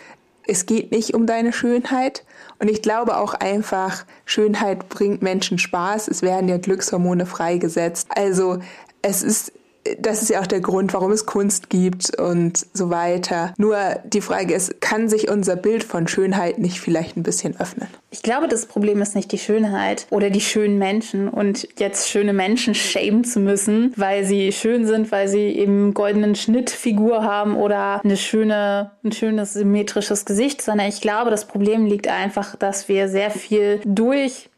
es 0.47 0.67
geht 0.67 0.91
nicht 0.91 1.15
um 1.15 1.27
deine 1.27 1.53
Schönheit. 1.53 2.25
Und 2.59 2.71
ich 2.71 2.83
glaube 2.83 3.17
auch 3.17 3.35
einfach, 3.35 4.05
Schönheit 4.25 4.89
bringt 4.89 5.23
Menschen 5.23 5.59
Spaß. 5.59 6.09
Es 6.09 6.23
werden 6.23 6.49
ja 6.49 6.59
Glückshormone 6.59 7.27
freigesetzt. 7.27 8.09
Also 8.15 8.59
es 9.03 9.23
ist 9.23 9.53
das 9.99 10.23
ist 10.23 10.31
ja 10.31 10.41
auch 10.41 10.47
der 10.47 10.61
Grund, 10.61 10.95
warum 10.95 11.13
es 11.13 11.27
Kunst 11.27 11.71
gibt 11.71 12.19
und 12.19 12.67
so 12.73 12.91
weiter. 12.91 13.55
Nur 13.59 13.77
die 14.05 14.21
Frage 14.21 14.55
ist, 14.55 14.81
kann 14.81 15.09
sich 15.09 15.31
unser 15.31 15.57
Bild 15.57 15.85
von 15.85 16.09
Schönheit 16.09 16.59
nicht 16.59 16.81
vielleicht 16.81 17.17
ein 17.17 17.23
bisschen 17.23 17.59
öffnen? 17.61 17.89
Ich 18.11 18.23
glaube, 18.23 18.49
das 18.49 18.67
Problem 18.67 19.03
ist 19.03 19.15
nicht 19.15 19.33
die 19.33 19.39
Schönheit 19.39 20.07
oder 20.11 20.31
die 20.31 20.41
schönen 20.41 20.79
Menschen 20.79 21.29
und 21.29 21.69
jetzt 21.79 22.09
schöne 22.09 22.33
Menschen 22.33 22.75
schämen 22.75 23.25
zu 23.25 23.41
müssen, 23.41 23.93
weil 23.97 24.25
sie 24.25 24.53
schön 24.53 24.87
sind, 24.87 25.11
weil 25.13 25.29
sie 25.29 25.49
eben 25.49 25.95
goldenen 25.95 26.35
Schnittfigur 26.35 27.25
haben 27.25 27.57
oder 27.57 28.01
eine 28.05 28.17
schöne, 28.17 28.93
ein 29.05 29.13
schönes 29.13 29.55
symmetrisches 29.55 30.25
Gesicht, 30.25 30.63
sondern 30.63 30.89
ich 30.89 31.01
glaube, 31.01 31.31
das 31.31 31.47
Problem 31.47 31.87
liegt 31.87 32.09
einfach, 32.09 32.57
dass 32.57 32.89
wir 32.89 33.09
sehr 33.09 33.31
viel 33.31 33.81
durch 33.85 34.49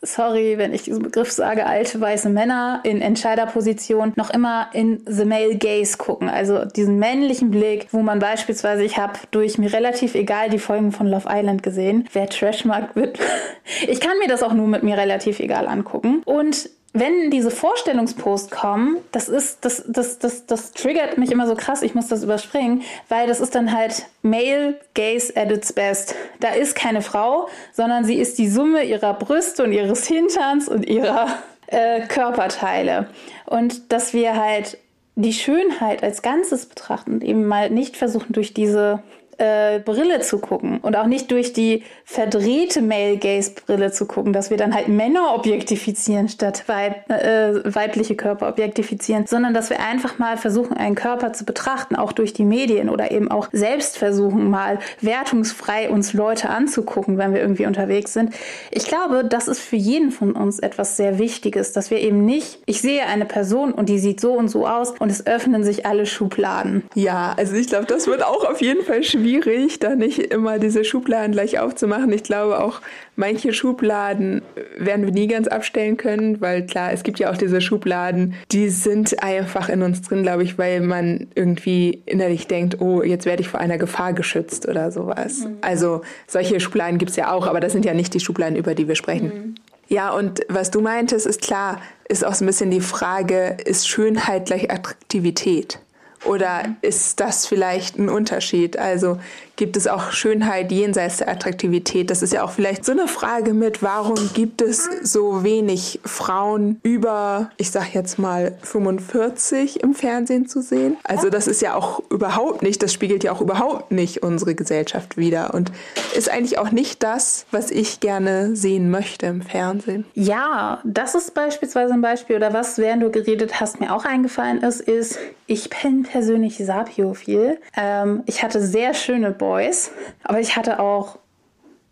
sorry, 0.00 0.58
wenn 0.58 0.72
ich 0.72 0.82
diesen 0.82 1.02
Begriff 1.02 1.30
sage, 1.32 1.66
alte 1.66 2.00
weiße 2.00 2.28
Männer 2.28 2.80
in 2.84 3.00
Entscheiderposition 3.00 4.12
noch 4.16 4.30
immer 4.30 4.70
in 4.72 5.02
the 5.06 5.24
male 5.24 5.56
gaze 5.56 5.96
gucken. 5.96 6.28
Also 6.28 6.64
diesen 6.64 6.98
männlichen 6.98 7.50
Blick, 7.50 7.88
wo 7.90 8.00
man 8.00 8.18
beispielsweise, 8.18 8.84
ich 8.84 8.98
habe 8.98 9.18
durch 9.30 9.58
mir 9.58 9.72
relativ 9.72 10.14
egal 10.14 10.50
die 10.50 10.58
Folgen 10.58 10.92
von 10.92 11.06
Love 11.06 11.28
Island 11.28 11.62
gesehen. 11.62 12.08
Wer 12.12 12.28
Trash 12.28 12.64
mag, 12.64 12.94
wird. 12.94 13.18
ich 13.88 14.00
kann 14.00 14.18
mir 14.18 14.28
das 14.28 14.42
auch 14.42 14.52
nur 14.52 14.68
mit 14.68 14.82
mir 14.82 14.96
relativ 14.96 15.40
egal 15.40 15.66
angucken. 15.66 16.22
Und 16.24 16.70
wenn 16.98 17.30
diese 17.30 17.50
Vorstellungsposts 17.50 18.50
kommen, 18.50 18.98
das 19.12 19.28
ist, 19.28 19.64
das, 19.64 19.84
das, 19.86 20.18
das, 20.18 20.46
das 20.46 20.72
triggert 20.72 21.18
mich 21.18 21.30
immer 21.30 21.46
so 21.46 21.54
krass, 21.54 21.82
ich 21.82 21.94
muss 21.94 22.08
das 22.08 22.22
überspringen, 22.22 22.82
weil 23.08 23.26
das 23.26 23.40
ist 23.40 23.54
dann 23.54 23.72
halt 23.72 24.06
Male 24.22 24.80
Gaze 24.94 25.36
at 25.36 25.50
its 25.50 25.72
best. 25.72 26.14
Da 26.40 26.50
ist 26.50 26.74
keine 26.74 27.02
Frau, 27.02 27.48
sondern 27.72 28.04
sie 28.04 28.16
ist 28.16 28.38
die 28.38 28.48
Summe 28.48 28.84
ihrer 28.84 29.14
Brüste 29.14 29.64
und 29.64 29.72
ihres 29.72 30.06
Hinterns 30.06 30.68
und 30.68 30.86
ihrer 30.86 31.26
äh, 31.66 32.06
Körperteile. 32.06 33.08
Und 33.46 33.92
dass 33.92 34.12
wir 34.12 34.36
halt 34.36 34.78
die 35.16 35.32
Schönheit 35.32 36.02
als 36.04 36.22
Ganzes 36.22 36.66
betrachten 36.66 37.14
und 37.14 37.24
eben 37.24 37.46
mal 37.46 37.70
nicht 37.70 37.96
versuchen, 37.96 38.32
durch 38.32 38.54
diese 38.54 39.02
äh, 39.38 39.78
Brille 39.78 40.20
zu 40.20 40.38
gucken 40.38 40.78
und 40.78 40.96
auch 40.96 41.06
nicht 41.06 41.30
durch 41.30 41.52
die 41.52 41.84
verdrehte 42.04 42.82
Male-Gaze-Brille 42.82 43.92
zu 43.92 44.06
gucken, 44.06 44.32
dass 44.32 44.50
wir 44.50 44.56
dann 44.56 44.74
halt 44.74 44.88
Männer 44.88 45.34
objektifizieren 45.34 46.28
statt 46.28 46.64
weib, 46.66 47.08
äh, 47.08 47.74
weibliche 47.74 48.16
Körper 48.16 48.48
objektifizieren, 48.48 49.26
sondern 49.26 49.54
dass 49.54 49.70
wir 49.70 49.80
einfach 49.80 50.18
mal 50.18 50.36
versuchen, 50.36 50.76
einen 50.76 50.96
Körper 50.96 51.32
zu 51.32 51.44
betrachten, 51.44 51.94
auch 51.94 52.12
durch 52.12 52.32
die 52.32 52.44
Medien 52.44 52.88
oder 52.88 53.12
eben 53.12 53.30
auch 53.30 53.48
selbst 53.52 53.96
versuchen, 53.96 54.50
mal 54.50 54.80
wertungsfrei 55.00 55.88
uns 55.88 56.12
Leute 56.12 56.50
anzugucken, 56.50 57.16
wenn 57.16 57.32
wir 57.32 57.40
irgendwie 57.40 57.66
unterwegs 57.66 58.12
sind. 58.12 58.34
Ich 58.72 58.86
glaube, 58.86 59.24
das 59.24 59.46
ist 59.46 59.60
für 59.60 59.76
jeden 59.76 60.10
von 60.10 60.32
uns 60.32 60.58
etwas 60.58 60.96
sehr 60.96 61.18
Wichtiges, 61.18 61.72
dass 61.72 61.90
wir 61.90 62.00
eben 62.00 62.24
nicht, 62.24 62.58
ich 62.66 62.80
sehe 62.80 63.06
eine 63.06 63.24
Person 63.24 63.72
und 63.72 63.88
die 63.88 64.00
sieht 64.00 64.20
so 64.20 64.32
und 64.32 64.48
so 64.48 64.66
aus 64.66 64.94
und 64.98 65.10
es 65.10 65.26
öffnen 65.26 65.62
sich 65.62 65.86
alle 65.86 66.06
Schubladen. 66.06 66.82
Ja, 66.94 67.34
also 67.36 67.54
ich 67.54 67.68
glaube, 67.68 67.86
das 67.86 68.08
wird 68.08 68.24
auch 68.24 68.44
auf 68.44 68.60
jeden 68.60 68.82
Fall 68.82 69.04
schwierig 69.04 69.27
schwierig, 69.28 69.78
da 69.78 69.94
nicht 69.94 70.18
immer 70.18 70.58
diese 70.58 70.84
Schubladen 70.84 71.32
gleich 71.32 71.58
aufzumachen. 71.58 72.12
Ich 72.12 72.22
glaube 72.22 72.60
auch, 72.60 72.80
manche 73.16 73.52
Schubladen 73.52 74.42
werden 74.78 75.04
wir 75.04 75.12
nie 75.12 75.26
ganz 75.26 75.48
abstellen 75.48 75.96
können, 75.96 76.40
weil 76.40 76.64
klar, 76.66 76.92
es 76.92 77.02
gibt 77.02 77.18
ja 77.18 77.30
auch 77.30 77.36
diese 77.36 77.60
Schubladen, 77.60 78.34
die 78.52 78.68
sind 78.70 79.22
einfach 79.22 79.68
in 79.68 79.82
uns 79.82 80.02
drin, 80.02 80.22
glaube 80.22 80.44
ich, 80.44 80.58
weil 80.58 80.80
man 80.80 81.28
irgendwie 81.34 82.02
innerlich 82.06 82.46
denkt, 82.46 82.80
oh, 82.80 83.02
jetzt 83.02 83.26
werde 83.26 83.42
ich 83.42 83.48
vor 83.48 83.60
einer 83.60 83.78
Gefahr 83.78 84.12
geschützt 84.12 84.66
oder 84.68 84.90
sowas. 84.90 85.40
Mhm. 85.40 85.58
Also 85.60 86.02
solche 86.26 86.60
Schubladen 86.60 86.98
gibt 86.98 87.10
es 87.10 87.16
ja 87.16 87.32
auch, 87.32 87.46
aber 87.46 87.60
das 87.60 87.72
sind 87.72 87.84
ja 87.84 87.94
nicht 87.94 88.14
die 88.14 88.20
Schubladen, 88.20 88.56
über 88.56 88.74
die 88.74 88.88
wir 88.88 88.94
sprechen. 88.94 89.26
Mhm. 89.26 89.54
Ja, 89.88 90.10
und 90.10 90.40
was 90.48 90.70
du 90.70 90.82
meintest, 90.82 91.26
ist 91.26 91.40
klar, 91.40 91.80
ist 92.08 92.24
auch 92.24 92.34
so 92.34 92.44
ein 92.44 92.46
bisschen 92.46 92.70
die 92.70 92.82
Frage, 92.82 93.56
ist 93.64 93.88
Schönheit 93.88 94.46
gleich 94.46 94.70
Attraktivität? 94.70 95.80
Oder 96.28 96.76
ist 96.82 97.20
das 97.20 97.46
vielleicht 97.46 97.98
ein 97.98 98.10
Unterschied? 98.10 98.78
Also 98.78 99.18
gibt 99.58 99.76
es 99.76 99.88
auch 99.88 100.12
Schönheit 100.12 100.70
jenseits 100.70 101.18
der 101.18 101.28
Attraktivität? 101.28 102.10
Das 102.10 102.22
ist 102.22 102.32
ja 102.32 102.44
auch 102.44 102.52
vielleicht 102.52 102.84
so 102.84 102.92
eine 102.92 103.08
Frage 103.08 103.52
mit, 103.52 103.82
warum 103.82 104.30
gibt 104.32 104.62
es 104.62 104.88
so 105.02 105.42
wenig 105.42 106.00
Frauen 106.04 106.78
über, 106.84 107.50
ich 107.56 107.72
sag 107.72 107.92
jetzt 107.92 108.20
mal 108.20 108.56
45 108.62 109.82
im 109.82 109.94
Fernsehen 109.94 110.46
zu 110.46 110.62
sehen? 110.62 110.96
Also 111.02 111.28
das 111.28 111.48
ist 111.48 111.60
ja 111.60 111.74
auch 111.74 112.00
überhaupt 112.08 112.62
nicht, 112.62 112.82
das 112.82 112.92
spiegelt 112.92 113.24
ja 113.24 113.32
auch 113.32 113.40
überhaupt 113.40 113.90
nicht 113.90 114.22
unsere 114.22 114.54
Gesellschaft 114.54 115.16
wider 115.16 115.52
und 115.52 115.72
ist 116.16 116.30
eigentlich 116.30 116.58
auch 116.58 116.70
nicht 116.70 117.02
das, 117.02 117.44
was 117.50 117.72
ich 117.72 117.98
gerne 117.98 118.54
sehen 118.54 118.92
möchte 118.92 119.26
im 119.26 119.42
Fernsehen. 119.42 120.04
Ja, 120.14 120.80
das 120.84 121.16
ist 121.16 121.34
beispielsweise 121.34 121.94
ein 121.94 122.00
Beispiel 122.00 122.36
oder 122.36 122.52
was, 122.52 122.78
während 122.78 123.02
du 123.02 123.10
geredet 123.10 123.58
hast, 123.58 123.80
mir 123.80 123.92
auch 123.92 124.04
eingefallen 124.04 124.62
ist, 124.62 124.80
ist, 124.80 125.18
ich 125.48 125.68
bin 125.70 126.02
persönlich 126.04 126.58
sapiophil. 126.58 127.58
Ähm, 127.76 128.22
ich 128.26 128.42
hatte 128.42 128.60
sehr 128.60 128.94
schöne 128.94 129.30
Bo 129.32 129.47
Boys. 129.48 129.90
Aber 130.24 130.40
ich 130.40 130.56
hatte 130.56 130.78
auch 130.78 131.18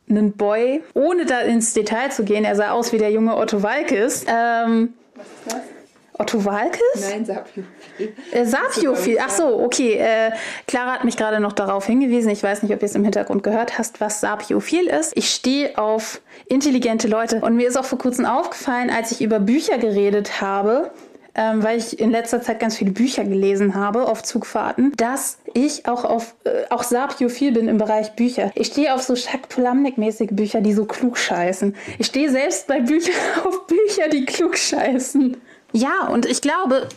einen 0.08 0.32
Boy, 0.32 0.82
ohne 0.94 1.24
da 1.24 1.40
ins 1.40 1.72
Detail 1.72 2.10
zu 2.10 2.22
gehen. 2.22 2.44
Er 2.44 2.54
sah 2.54 2.70
aus 2.70 2.92
wie 2.92 2.98
der 2.98 3.10
junge 3.10 3.36
Otto 3.36 3.62
Walkes. 3.62 4.24
Ähm, 4.28 4.94
Was 5.14 5.26
ist 5.26 5.34
das? 5.46 5.60
Otto 6.18 6.44
Walkes? 6.44 7.10
Nein, 7.10 7.24
Sapiophil. 7.24 7.64
Äh, 8.30 8.44
Sapiophil, 8.44 9.18
ach 9.20 9.30
so, 9.30 9.62
okay. 9.62 9.94
Äh, 9.94 10.32
Clara 10.66 10.92
hat 10.92 11.04
mich 11.04 11.16
gerade 11.16 11.40
noch 11.40 11.52
darauf 11.52 11.86
hingewiesen. 11.86 12.30
Ich 12.30 12.42
weiß 12.42 12.62
nicht, 12.62 12.72
ob 12.74 12.82
ihr 12.82 12.86
es 12.86 12.94
im 12.94 13.04
Hintergrund 13.04 13.42
gehört 13.42 13.78
hast, 13.78 14.00
was 14.00 14.20
Sapiophil 14.20 14.86
ist. 14.86 15.16
Ich 15.16 15.30
stehe 15.30 15.76
auf 15.76 16.20
intelligente 16.48 17.08
Leute. 17.08 17.40
Und 17.40 17.56
mir 17.56 17.68
ist 17.68 17.76
auch 17.76 17.84
vor 17.84 17.98
kurzem 17.98 18.26
aufgefallen, 18.26 18.90
als 18.90 19.12
ich 19.12 19.22
über 19.22 19.40
Bücher 19.40 19.78
geredet 19.78 20.40
habe, 20.40 20.90
ähm, 21.34 21.62
weil 21.62 21.78
ich 21.78 21.98
in 22.00 22.10
letzter 22.10 22.40
Zeit 22.40 22.60
ganz 22.60 22.76
viele 22.76 22.92
Bücher 22.92 23.24
gelesen 23.24 23.74
habe 23.74 24.06
auf 24.06 24.22
Zugfahrten, 24.22 24.92
dass 24.96 25.38
ich 25.56 25.86
auch 25.86 26.04
auf 26.04 26.34
äh, 26.44 26.64
auch 26.70 26.82
sapiophil 26.82 27.52
bin 27.52 27.68
im 27.68 27.78
Bereich 27.78 28.12
Bücher. 28.12 28.52
Ich 28.54 28.68
stehe 28.68 28.94
auf 28.94 29.02
so 29.02 29.14
Jacques 29.14 29.48
Polamnik-mäßige 29.48 30.30
Bücher, 30.30 30.60
die 30.60 30.74
so 30.74 30.84
klug 30.84 31.16
scheißen. 31.16 31.74
Ich 31.98 32.06
stehe 32.06 32.30
selbst 32.30 32.66
bei 32.66 32.80
Büchern 32.80 33.14
auf 33.44 33.66
Bücher, 33.66 34.08
die 34.08 34.26
klug 34.26 34.56
scheißen. 34.58 35.36
Ja, 35.72 36.08
und 36.08 36.26
ich 36.26 36.42
glaube, 36.42 36.88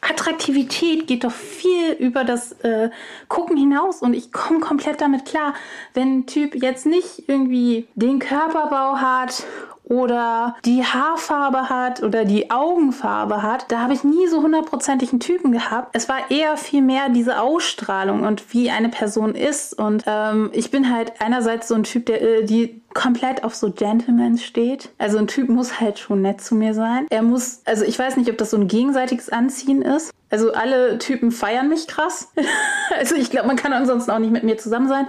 Attraktivität 0.00 1.06
geht 1.06 1.24
doch 1.24 1.32
viel 1.32 1.92
über 1.92 2.24
das 2.24 2.52
äh, 2.62 2.90
Gucken 3.28 3.56
hinaus 3.56 4.02
und 4.02 4.14
ich 4.14 4.32
komme 4.32 4.60
komplett 4.60 5.00
damit 5.00 5.24
klar, 5.24 5.54
wenn 5.94 6.18
ein 6.18 6.26
Typ 6.26 6.54
jetzt 6.54 6.86
nicht 6.86 7.28
irgendwie 7.28 7.88
den 7.94 8.18
Körperbau 8.18 8.96
hat 8.96 9.44
oder 9.88 10.56
die 10.64 10.84
Haarfarbe 10.84 11.68
hat 11.68 12.02
oder 12.02 12.24
die 12.24 12.50
Augenfarbe 12.50 13.42
hat, 13.42 13.70
da 13.70 13.80
habe 13.80 13.94
ich 13.94 14.04
nie 14.04 14.26
so 14.28 14.42
hundertprozentigen 14.42 15.20
Typen 15.20 15.52
gehabt. 15.52 15.90
Es 15.94 16.08
war 16.08 16.30
eher 16.30 16.56
viel 16.56 16.82
mehr 16.82 17.08
diese 17.08 17.40
Ausstrahlung 17.40 18.22
und 18.22 18.52
wie 18.52 18.70
eine 18.70 18.88
Person 18.88 19.34
ist. 19.34 19.78
Und 19.78 20.04
ähm, 20.06 20.50
ich 20.52 20.70
bin 20.70 20.92
halt 20.94 21.20
einerseits 21.20 21.68
so 21.68 21.74
ein 21.74 21.84
Typ, 21.84 22.06
der 22.06 22.22
äh, 22.22 22.44
die 22.44 22.82
komplett 22.94 23.44
auf 23.44 23.54
so 23.54 23.70
Gentlemen 23.70 24.38
steht. 24.38 24.90
Also 24.98 25.18
ein 25.18 25.26
Typ 25.26 25.48
muss 25.48 25.80
halt 25.80 25.98
schon 25.98 26.22
nett 26.22 26.40
zu 26.40 26.54
mir 26.54 26.74
sein. 26.74 27.06
Er 27.10 27.22
muss, 27.22 27.62
also 27.64 27.84
ich 27.84 27.98
weiß 27.98 28.16
nicht, 28.16 28.30
ob 28.30 28.38
das 28.38 28.50
so 28.50 28.56
ein 28.56 28.68
gegenseitiges 28.68 29.28
Anziehen 29.28 29.82
ist. 29.82 30.12
Also 30.30 30.52
alle 30.52 30.98
Typen 30.98 31.30
feiern 31.30 31.68
mich 31.68 31.86
krass. 31.86 32.32
also 32.98 33.14
ich 33.14 33.30
glaube, 33.30 33.46
man 33.46 33.56
kann 33.56 33.72
ansonsten 33.72 34.10
auch 34.10 34.18
nicht 34.18 34.32
mit 34.32 34.42
mir 34.42 34.58
zusammen 34.58 34.88
sein. 34.88 35.06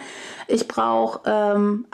Ich 0.48 0.68
brauche 0.68 1.22
ähm, 1.26 1.86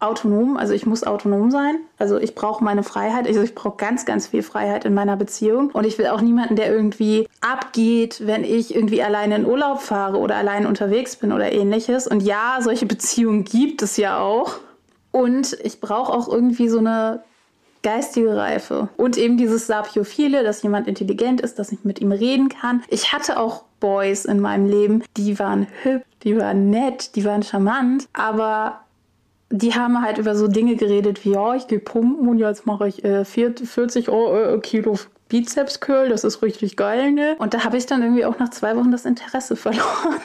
autonom, 0.00 0.56
also 0.56 0.72
ich 0.72 0.86
muss 0.86 1.04
autonom 1.04 1.50
sein. 1.50 1.76
Also 1.98 2.18
ich 2.18 2.34
brauche 2.34 2.64
meine 2.64 2.82
Freiheit. 2.82 3.26
Also 3.26 3.42
ich 3.42 3.54
brauche 3.54 3.76
ganz, 3.76 4.04
ganz 4.06 4.28
viel 4.28 4.42
Freiheit 4.42 4.84
in 4.84 4.94
meiner 4.94 5.16
Beziehung. 5.16 5.70
Und 5.70 5.86
ich 5.86 5.98
will 5.98 6.06
auch 6.08 6.22
niemanden, 6.22 6.56
der 6.56 6.72
irgendwie 6.72 7.28
abgeht, 7.40 8.26
wenn 8.26 8.42
ich 8.42 8.74
irgendwie 8.74 9.02
alleine 9.02 9.36
in 9.36 9.46
Urlaub 9.46 9.80
fahre 9.80 10.18
oder 10.18 10.36
allein 10.36 10.66
unterwegs 10.66 11.16
bin 11.16 11.32
oder 11.32 11.52
ähnliches. 11.52 12.06
Und 12.06 12.22
ja, 12.22 12.58
solche 12.60 12.86
Beziehungen 12.86 13.44
gibt 13.44 13.82
es 13.82 13.96
ja 13.96 14.18
auch. 14.18 14.56
Und 15.12 15.56
ich 15.62 15.80
brauche 15.80 16.12
auch 16.12 16.28
irgendwie 16.28 16.68
so 16.68 16.78
eine 16.78 17.22
geistige 17.82 18.36
Reife. 18.36 18.88
Und 18.96 19.16
eben 19.16 19.36
dieses 19.36 19.66
Sapiophile, 19.66 20.42
dass 20.42 20.62
jemand 20.62 20.86
intelligent 20.86 21.40
ist, 21.40 21.58
dass 21.58 21.72
ich 21.72 21.84
mit 21.84 22.00
ihm 22.00 22.12
reden 22.12 22.48
kann. 22.48 22.82
Ich 22.88 23.12
hatte 23.12 23.38
auch 23.38 23.64
Boys 23.80 24.26
in 24.26 24.40
meinem 24.40 24.66
Leben, 24.66 25.02
die 25.16 25.38
waren 25.38 25.66
hübsch, 25.82 26.04
die 26.22 26.36
waren 26.36 26.68
nett, 26.68 27.16
die 27.16 27.24
waren 27.24 27.42
charmant, 27.42 28.06
aber 28.12 28.80
die 29.50 29.74
haben 29.74 30.00
halt 30.00 30.18
über 30.18 30.36
so 30.36 30.48
Dinge 30.48 30.76
geredet 30.76 31.24
wie, 31.24 31.32
ja, 31.32 31.54
ich 31.56 31.66
gehe 31.66 31.80
pumpen 31.80 32.28
und 32.28 32.38
jetzt 32.38 32.66
mache 32.66 32.88
ich 32.88 33.04
äh, 33.04 33.24
40 33.24 34.08
Euro, 34.08 34.54
äh, 34.54 34.58
Kilo 34.60 34.96
Bizeps 35.30 35.80
Curl, 35.80 36.08
das 36.08 36.24
ist 36.24 36.42
richtig 36.42 36.76
geil, 36.76 37.12
ne? 37.12 37.36
Und 37.38 37.54
da 37.54 37.64
habe 37.64 37.76
ich 37.76 37.86
dann 37.86 38.02
irgendwie 38.02 38.24
auch 38.24 38.38
nach 38.38 38.50
zwei 38.50 38.76
Wochen 38.76 38.90
das 38.90 39.06
Interesse 39.06 39.56
verloren. 39.56 40.20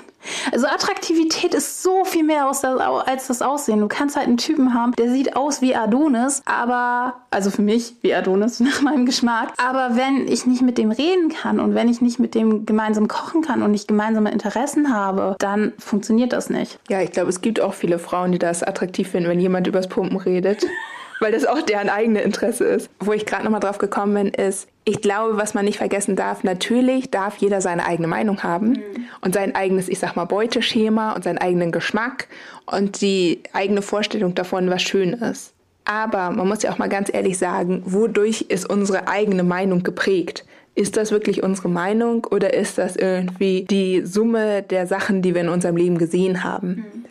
Also 0.51 0.65
Attraktivität 0.65 1.53
ist 1.53 1.83
so 1.83 2.03
viel 2.03 2.23
mehr 2.23 2.47
als 2.47 3.27
das 3.27 3.41
Aussehen. 3.43 3.79
Du 3.79 3.87
kannst 3.87 4.15
halt 4.15 4.27
einen 4.27 4.37
Typen 4.37 4.73
haben, 4.73 4.93
der 4.93 5.11
sieht 5.11 5.35
aus 5.35 5.61
wie 5.61 5.75
Adonis, 5.75 6.41
aber, 6.45 7.13
also 7.29 7.51
für 7.51 7.61
mich 7.61 7.93
wie 8.01 8.15
Adonis 8.15 8.59
nach 8.59 8.81
meinem 8.81 9.05
Geschmack. 9.05 9.53
Aber 9.57 9.95
wenn 9.95 10.27
ich 10.27 10.47
nicht 10.47 10.63
mit 10.63 10.79
dem 10.79 10.89
reden 10.89 11.29
kann 11.29 11.59
und 11.59 11.75
wenn 11.75 11.87
ich 11.87 12.01
nicht 12.01 12.19
mit 12.19 12.33
dem 12.33 12.65
gemeinsam 12.65 13.07
kochen 13.07 13.43
kann 13.43 13.61
und 13.61 13.71
nicht 13.71 13.87
gemeinsame 13.87 14.31
Interessen 14.31 14.93
habe, 14.93 15.35
dann 15.37 15.73
funktioniert 15.77 16.33
das 16.33 16.49
nicht. 16.49 16.79
Ja, 16.89 17.01
ich 17.01 17.11
glaube, 17.11 17.29
es 17.29 17.41
gibt 17.41 17.61
auch 17.61 17.75
viele 17.75 17.99
Frauen, 17.99 18.31
die 18.31 18.39
das 18.39 18.63
attraktiv 18.63 19.09
finden, 19.09 19.29
wenn 19.29 19.39
jemand 19.39 19.67
übers 19.67 19.87
Pumpen 19.87 20.17
redet. 20.17 20.65
weil 21.19 21.31
das 21.31 21.45
auch 21.45 21.61
deren 21.61 21.89
eigene 21.89 22.21
Interesse 22.21 22.65
ist. 22.65 22.89
Wo 22.99 23.13
ich 23.13 23.25
gerade 23.25 23.43
nochmal 23.43 23.59
drauf 23.59 23.77
gekommen 23.77 24.13
bin, 24.13 24.27
ist, 24.27 24.67
ich 24.85 25.01
glaube, 25.01 25.37
was 25.37 25.55
man 25.55 25.65
nicht 25.65 25.79
vergessen 25.79 26.15
darf, 26.15 26.43
natürlich 26.43 27.09
darf 27.09 27.37
jeder 27.37 27.59
seine 27.59 27.85
eigene 27.85 28.07
Meinung 28.07 28.43
haben 28.43 28.69
mhm. 28.69 29.05
und 29.21 29.33
sein 29.33 29.55
eigenes, 29.55 29.89
ich 29.89 29.97
sag 29.97 30.15
mal, 30.15 30.25
Beuteschema 30.25 31.13
und 31.13 31.23
seinen 31.23 31.39
eigenen 31.39 31.71
Geschmack 31.71 32.27
und 32.67 33.01
die 33.01 33.41
eigene 33.51 33.81
Vorstellung 33.81 34.35
davon, 34.35 34.69
was 34.69 34.83
schön 34.83 35.13
ist. 35.13 35.53
Aber 35.85 36.29
man 36.31 36.47
muss 36.47 36.61
ja 36.61 36.71
auch 36.71 36.77
mal 36.77 36.89
ganz 36.89 37.11
ehrlich 37.13 37.37
sagen, 37.37 37.81
wodurch 37.85 38.45
ist 38.47 38.69
unsere 38.69 39.07
eigene 39.07 39.43
Meinung 39.43 39.83
geprägt? 39.83 40.45
Ist 40.75 40.97
das 40.97 41.11
wirklich 41.11 41.41
unsere 41.41 41.69
Meinung 41.69 42.25
oder 42.25 42.53
ist 42.53 42.77
das 42.77 42.95
irgendwie 42.95 43.65
die 43.69 44.05
Summe 44.05 44.61
der 44.61 44.87
Sachen, 44.87 45.21
die 45.21 45.33
wir 45.33 45.41
in 45.41 45.49
unserem 45.49 45.77
Leben 45.77 45.97
gesehen 45.97 46.43
haben? 46.43 46.67
Mhm. 46.67 47.04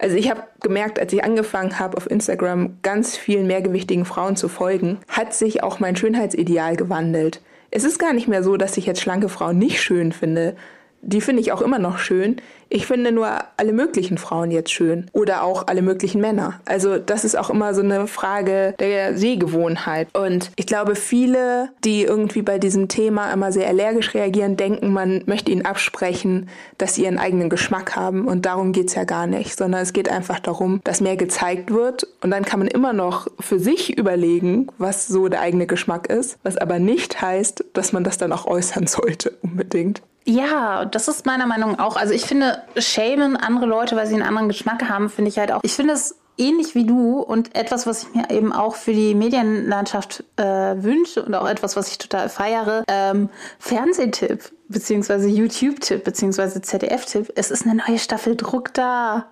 Also 0.00 0.16
ich 0.16 0.30
habe 0.30 0.44
gemerkt, 0.62 0.98
als 0.98 1.12
ich 1.12 1.22
angefangen 1.22 1.78
habe, 1.78 1.98
auf 1.98 2.10
Instagram 2.10 2.78
ganz 2.80 3.18
vielen 3.18 3.46
mehrgewichtigen 3.46 4.06
Frauen 4.06 4.34
zu 4.34 4.48
folgen, 4.48 4.98
hat 5.08 5.34
sich 5.34 5.62
auch 5.62 5.78
mein 5.78 5.94
Schönheitsideal 5.94 6.76
gewandelt. 6.76 7.42
Es 7.70 7.84
ist 7.84 7.98
gar 7.98 8.14
nicht 8.14 8.26
mehr 8.26 8.42
so, 8.42 8.56
dass 8.56 8.78
ich 8.78 8.86
jetzt 8.86 9.02
schlanke 9.02 9.28
Frauen 9.28 9.58
nicht 9.58 9.82
schön 9.82 10.12
finde. 10.12 10.56
Die 11.02 11.20
finde 11.20 11.42
ich 11.42 11.52
auch 11.52 11.62
immer 11.62 11.78
noch 11.78 11.98
schön. 11.98 12.36
Ich 12.72 12.86
finde 12.86 13.10
nur 13.10 13.28
alle 13.56 13.72
möglichen 13.72 14.16
Frauen 14.16 14.52
jetzt 14.52 14.70
schön 14.70 15.10
oder 15.12 15.42
auch 15.42 15.66
alle 15.66 15.82
möglichen 15.82 16.20
Männer. 16.20 16.60
Also 16.66 16.98
das 16.98 17.24
ist 17.24 17.36
auch 17.36 17.50
immer 17.50 17.74
so 17.74 17.82
eine 17.82 18.06
Frage 18.06 18.74
der 18.78 19.18
Sehgewohnheit. 19.18 20.06
Und 20.12 20.52
ich 20.54 20.66
glaube, 20.66 20.94
viele, 20.94 21.70
die 21.84 22.04
irgendwie 22.04 22.42
bei 22.42 22.60
diesem 22.60 22.86
Thema 22.86 23.32
immer 23.32 23.50
sehr 23.50 23.66
allergisch 23.66 24.14
reagieren, 24.14 24.56
denken, 24.56 24.92
man 24.92 25.24
möchte 25.26 25.50
ihnen 25.50 25.64
absprechen, 25.64 26.48
dass 26.78 26.94
sie 26.94 27.04
ihren 27.04 27.18
eigenen 27.18 27.50
Geschmack 27.50 27.96
haben. 27.96 28.28
Und 28.28 28.46
darum 28.46 28.70
geht's 28.70 28.94
ja 28.94 29.02
gar 29.02 29.26
nicht, 29.26 29.58
sondern 29.58 29.82
es 29.82 29.92
geht 29.92 30.08
einfach 30.08 30.38
darum, 30.38 30.80
dass 30.84 31.00
mehr 31.00 31.16
gezeigt 31.16 31.72
wird. 31.72 32.06
Und 32.22 32.30
dann 32.30 32.44
kann 32.44 32.60
man 32.60 32.68
immer 32.68 32.92
noch 32.92 33.26
für 33.40 33.58
sich 33.58 33.98
überlegen, 33.98 34.68
was 34.78 35.08
so 35.08 35.26
der 35.26 35.40
eigene 35.40 35.66
Geschmack 35.66 36.06
ist, 36.06 36.38
was 36.44 36.56
aber 36.56 36.78
nicht 36.78 37.20
heißt, 37.20 37.64
dass 37.72 37.92
man 37.92 38.04
das 38.04 38.16
dann 38.16 38.32
auch 38.32 38.46
äußern 38.46 38.86
sollte 38.86 39.32
unbedingt. 39.42 40.02
Ja, 40.24 40.84
das 40.84 41.08
ist 41.08 41.26
meiner 41.26 41.46
Meinung 41.46 41.78
auch. 41.78 41.96
Also 41.96 42.12
ich 42.12 42.22
finde, 42.22 42.62
schämen 42.76 43.36
andere 43.36 43.66
Leute, 43.66 43.96
weil 43.96 44.06
sie 44.06 44.14
einen 44.14 44.22
anderen 44.22 44.48
Geschmack 44.48 44.88
haben, 44.88 45.08
finde 45.08 45.30
ich 45.30 45.38
halt 45.38 45.50
auch. 45.50 45.60
Ich 45.62 45.72
finde 45.72 45.94
es 45.94 46.16
ähnlich 46.36 46.74
wie 46.74 46.84
du 46.84 47.20
und 47.20 47.54
etwas, 47.54 47.86
was 47.86 48.04
ich 48.04 48.14
mir 48.14 48.30
eben 48.30 48.52
auch 48.52 48.74
für 48.74 48.92
die 48.92 49.14
Medienlandschaft 49.14 50.24
äh, 50.36 50.42
wünsche 50.82 51.22
und 51.22 51.34
auch 51.34 51.48
etwas, 51.48 51.76
was 51.76 51.90
ich 51.90 51.98
total 51.98 52.28
feiere, 52.28 52.84
ähm, 52.88 53.28
Fernsehtipp 53.58 54.50
beziehungsweise 54.68 55.28
YouTube-Tipp 55.28 56.04
beziehungsweise 56.04 56.62
ZDF-Tipp. 56.62 57.32
Es 57.34 57.50
ist 57.50 57.66
eine 57.66 57.82
neue 57.86 57.98
Staffel 57.98 58.36
Druck 58.36 58.72
da. 58.74 59.26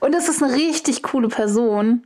Und 0.00 0.14
es 0.14 0.28
ist 0.28 0.42
eine 0.42 0.54
richtig 0.54 1.02
coole 1.02 1.28
Person 1.28 2.04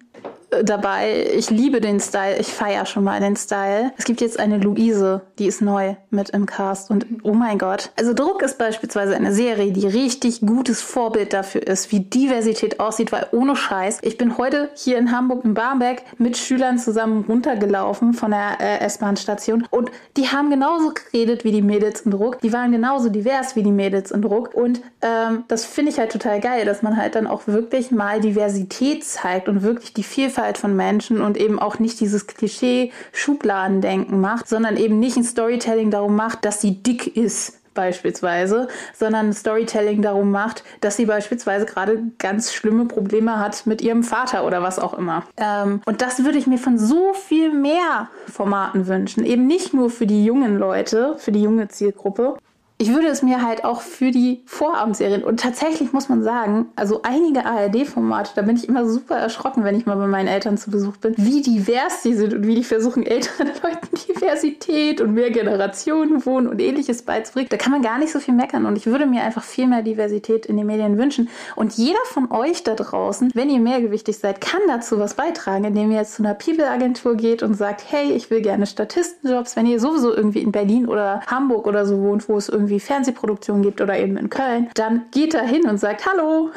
dabei. 0.62 1.26
Ich 1.34 1.50
liebe 1.50 1.80
den 1.80 2.00
Style. 2.00 2.38
Ich 2.38 2.48
feiere 2.48 2.86
schon 2.86 3.04
mal 3.04 3.20
den 3.20 3.36
Style. 3.36 3.92
Es 3.96 4.04
gibt 4.04 4.20
jetzt 4.20 4.38
eine 4.38 4.58
Luise, 4.58 5.22
die 5.38 5.46
ist 5.46 5.62
neu 5.62 5.94
mit 6.10 6.30
im 6.30 6.46
Cast. 6.46 6.90
Und 6.90 7.06
oh 7.22 7.32
mein 7.32 7.58
Gott. 7.58 7.90
Also 7.96 8.14
Druck 8.14 8.42
ist 8.42 8.58
beispielsweise 8.58 9.14
eine 9.14 9.32
Serie, 9.32 9.72
die 9.72 9.86
richtig 9.86 10.40
gutes 10.40 10.82
Vorbild 10.82 11.32
dafür 11.32 11.66
ist, 11.66 11.92
wie 11.92 12.00
Diversität 12.00 12.80
aussieht, 12.80 13.12
weil 13.12 13.26
ohne 13.32 13.56
Scheiß. 13.56 13.98
Ich 14.02 14.18
bin 14.18 14.38
heute 14.38 14.70
hier 14.74 14.98
in 14.98 15.12
Hamburg 15.12 15.44
in 15.44 15.54
Barmbek 15.54 16.02
mit 16.18 16.36
Schülern 16.36 16.78
zusammen 16.78 17.24
runtergelaufen 17.28 18.12
von 18.12 18.32
der 18.32 18.60
äh, 18.60 18.80
S-Bahn-Station 18.80 19.66
und 19.70 19.90
die 20.16 20.28
haben 20.28 20.50
genauso 20.50 20.92
geredet 20.92 21.44
wie 21.44 21.52
die 21.52 21.62
Mädels 21.62 22.02
in 22.02 22.10
Druck. 22.10 22.40
Die 22.40 22.52
waren 22.52 22.72
genauso 22.72 23.08
divers 23.08 23.56
wie 23.56 23.62
die 23.62 23.72
Mädels 23.72 24.10
in 24.10 24.22
Druck. 24.22 24.54
Und 24.54 24.80
ähm, 25.02 25.44
das 25.48 25.64
finde 25.64 25.92
ich 25.92 25.98
halt 25.98 26.12
total 26.12 26.40
geil, 26.40 26.64
dass 26.64 26.82
man 26.82 26.96
halt 26.96 27.14
dann 27.14 27.26
auch 27.26 27.46
wirklich 27.46 27.90
mal 27.90 28.20
Diversität 28.20 29.04
zeigt 29.04 29.48
und 29.48 29.62
wirklich 29.62 29.92
die 29.94 30.02
Vielfalt 30.02 30.39
Vielfalt 30.40 30.58
von 30.58 30.74
Menschen 30.74 31.20
und 31.20 31.36
eben 31.36 31.58
auch 31.58 31.78
nicht 31.78 32.00
dieses 32.00 32.26
Klischee-Schubladendenken 32.26 34.20
macht, 34.20 34.48
sondern 34.48 34.78
eben 34.78 34.98
nicht 34.98 35.18
ein 35.18 35.24
Storytelling 35.24 35.90
darum 35.90 36.16
macht, 36.16 36.46
dass 36.46 36.62
sie 36.62 36.82
dick 36.82 37.14
ist 37.14 37.58
beispielsweise, 37.74 38.68
sondern 38.94 39.34
Storytelling 39.34 40.00
darum 40.00 40.30
macht, 40.30 40.64
dass 40.80 40.96
sie 40.96 41.04
beispielsweise 41.04 41.66
gerade 41.66 42.02
ganz 42.18 42.54
schlimme 42.54 42.86
Probleme 42.86 43.38
hat 43.38 43.66
mit 43.66 43.82
ihrem 43.82 44.02
Vater 44.02 44.46
oder 44.46 44.62
was 44.62 44.78
auch 44.78 44.94
immer. 44.94 45.24
Ähm, 45.36 45.82
und 45.84 46.00
das 46.00 46.24
würde 46.24 46.38
ich 46.38 46.46
mir 46.46 46.58
von 46.58 46.78
so 46.78 47.12
viel 47.12 47.52
mehr 47.52 48.08
Formaten 48.26 48.86
wünschen. 48.86 49.26
Eben 49.26 49.46
nicht 49.46 49.74
nur 49.74 49.90
für 49.90 50.06
die 50.06 50.24
jungen 50.24 50.58
Leute, 50.58 51.16
für 51.18 51.32
die 51.32 51.42
junge 51.42 51.68
Zielgruppe, 51.68 52.38
ich 52.80 52.94
würde 52.94 53.08
es 53.08 53.20
mir 53.20 53.42
halt 53.42 53.64
auch 53.64 53.82
für 53.82 54.10
die 54.10 54.40
Vorabendserien 54.46 55.22
und 55.22 55.38
tatsächlich 55.38 55.92
muss 55.92 56.08
man 56.08 56.22
sagen, 56.22 56.70
also 56.76 57.02
einige 57.02 57.44
ARD-Formate, 57.44 58.30
da 58.34 58.40
bin 58.40 58.56
ich 58.56 58.66
immer 58.70 58.88
super 58.88 59.16
erschrocken, 59.16 59.64
wenn 59.64 59.74
ich 59.74 59.84
mal 59.84 59.96
bei 59.96 60.06
meinen 60.06 60.28
Eltern 60.28 60.56
zu 60.56 60.70
Besuch 60.70 60.96
bin, 60.96 61.12
wie 61.18 61.42
divers 61.42 62.00
die 62.00 62.14
sind 62.14 62.32
und 62.32 62.46
wie 62.46 62.54
die 62.54 62.64
versuchen, 62.64 63.04
älteren 63.06 63.48
Leuten 63.62 63.88
Diversität 64.08 65.02
und 65.02 65.12
mehr 65.12 65.30
Generationen 65.30 66.24
wohnen 66.24 66.46
und 66.46 66.58
ähnliches 66.58 67.02
beizubringen. 67.02 67.48
Da 67.50 67.58
kann 67.58 67.70
man 67.70 67.82
gar 67.82 67.98
nicht 67.98 68.12
so 68.12 68.18
viel 68.18 68.32
meckern 68.32 68.64
und 68.64 68.78
ich 68.78 68.86
würde 68.86 69.04
mir 69.04 69.24
einfach 69.24 69.44
viel 69.44 69.66
mehr 69.66 69.82
Diversität 69.82 70.46
in 70.46 70.56
den 70.56 70.66
Medien 70.66 70.96
wünschen. 70.96 71.28
Und 71.56 71.74
jeder 71.74 72.00
von 72.06 72.32
euch 72.32 72.64
da 72.64 72.74
draußen, 72.74 73.30
wenn 73.34 73.50
ihr 73.50 73.60
mehrgewichtig 73.60 74.16
seid, 74.16 74.40
kann 74.40 74.62
dazu 74.68 74.98
was 74.98 75.12
beitragen, 75.12 75.64
indem 75.64 75.90
ihr 75.90 75.98
jetzt 75.98 76.14
zu 76.14 76.22
einer 76.22 76.32
People-Agentur 76.32 77.16
geht 77.16 77.42
und 77.42 77.52
sagt, 77.52 77.84
hey, 77.90 78.10
ich 78.12 78.30
will 78.30 78.40
gerne 78.40 78.66
Statistenjobs, 78.66 79.54
wenn 79.56 79.66
ihr 79.66 79.80
sowieso 79.80 80.14
irgendwie 80.14 80.40
in 80.40 80.50
Berlin 80.50 80.88
oder 80.88 81.20
Hamburg 81.26 81.66
oder 81.66 81.84
so 81.84 82.00
wohnt, 82.00 82.26
wo 82.26 82.38
es 82.38 82.48
irgendwie 82.48 82.69
irgendwie 82.70 82.80
Fernsehproduktion 82.80 83.62
gibt 83.62 83.80
oder 83.80 83.98
eben 83.98 84.16
in 84.16 84.30
Köln, 84.30 84.68
dann 84.74 85.06
geht 85.10 85.34
da 85.34 85.40
hin 85.42 85.68
und 85.68 85.78
sagt, 85.78 86.06
hallo, 86.06 86.50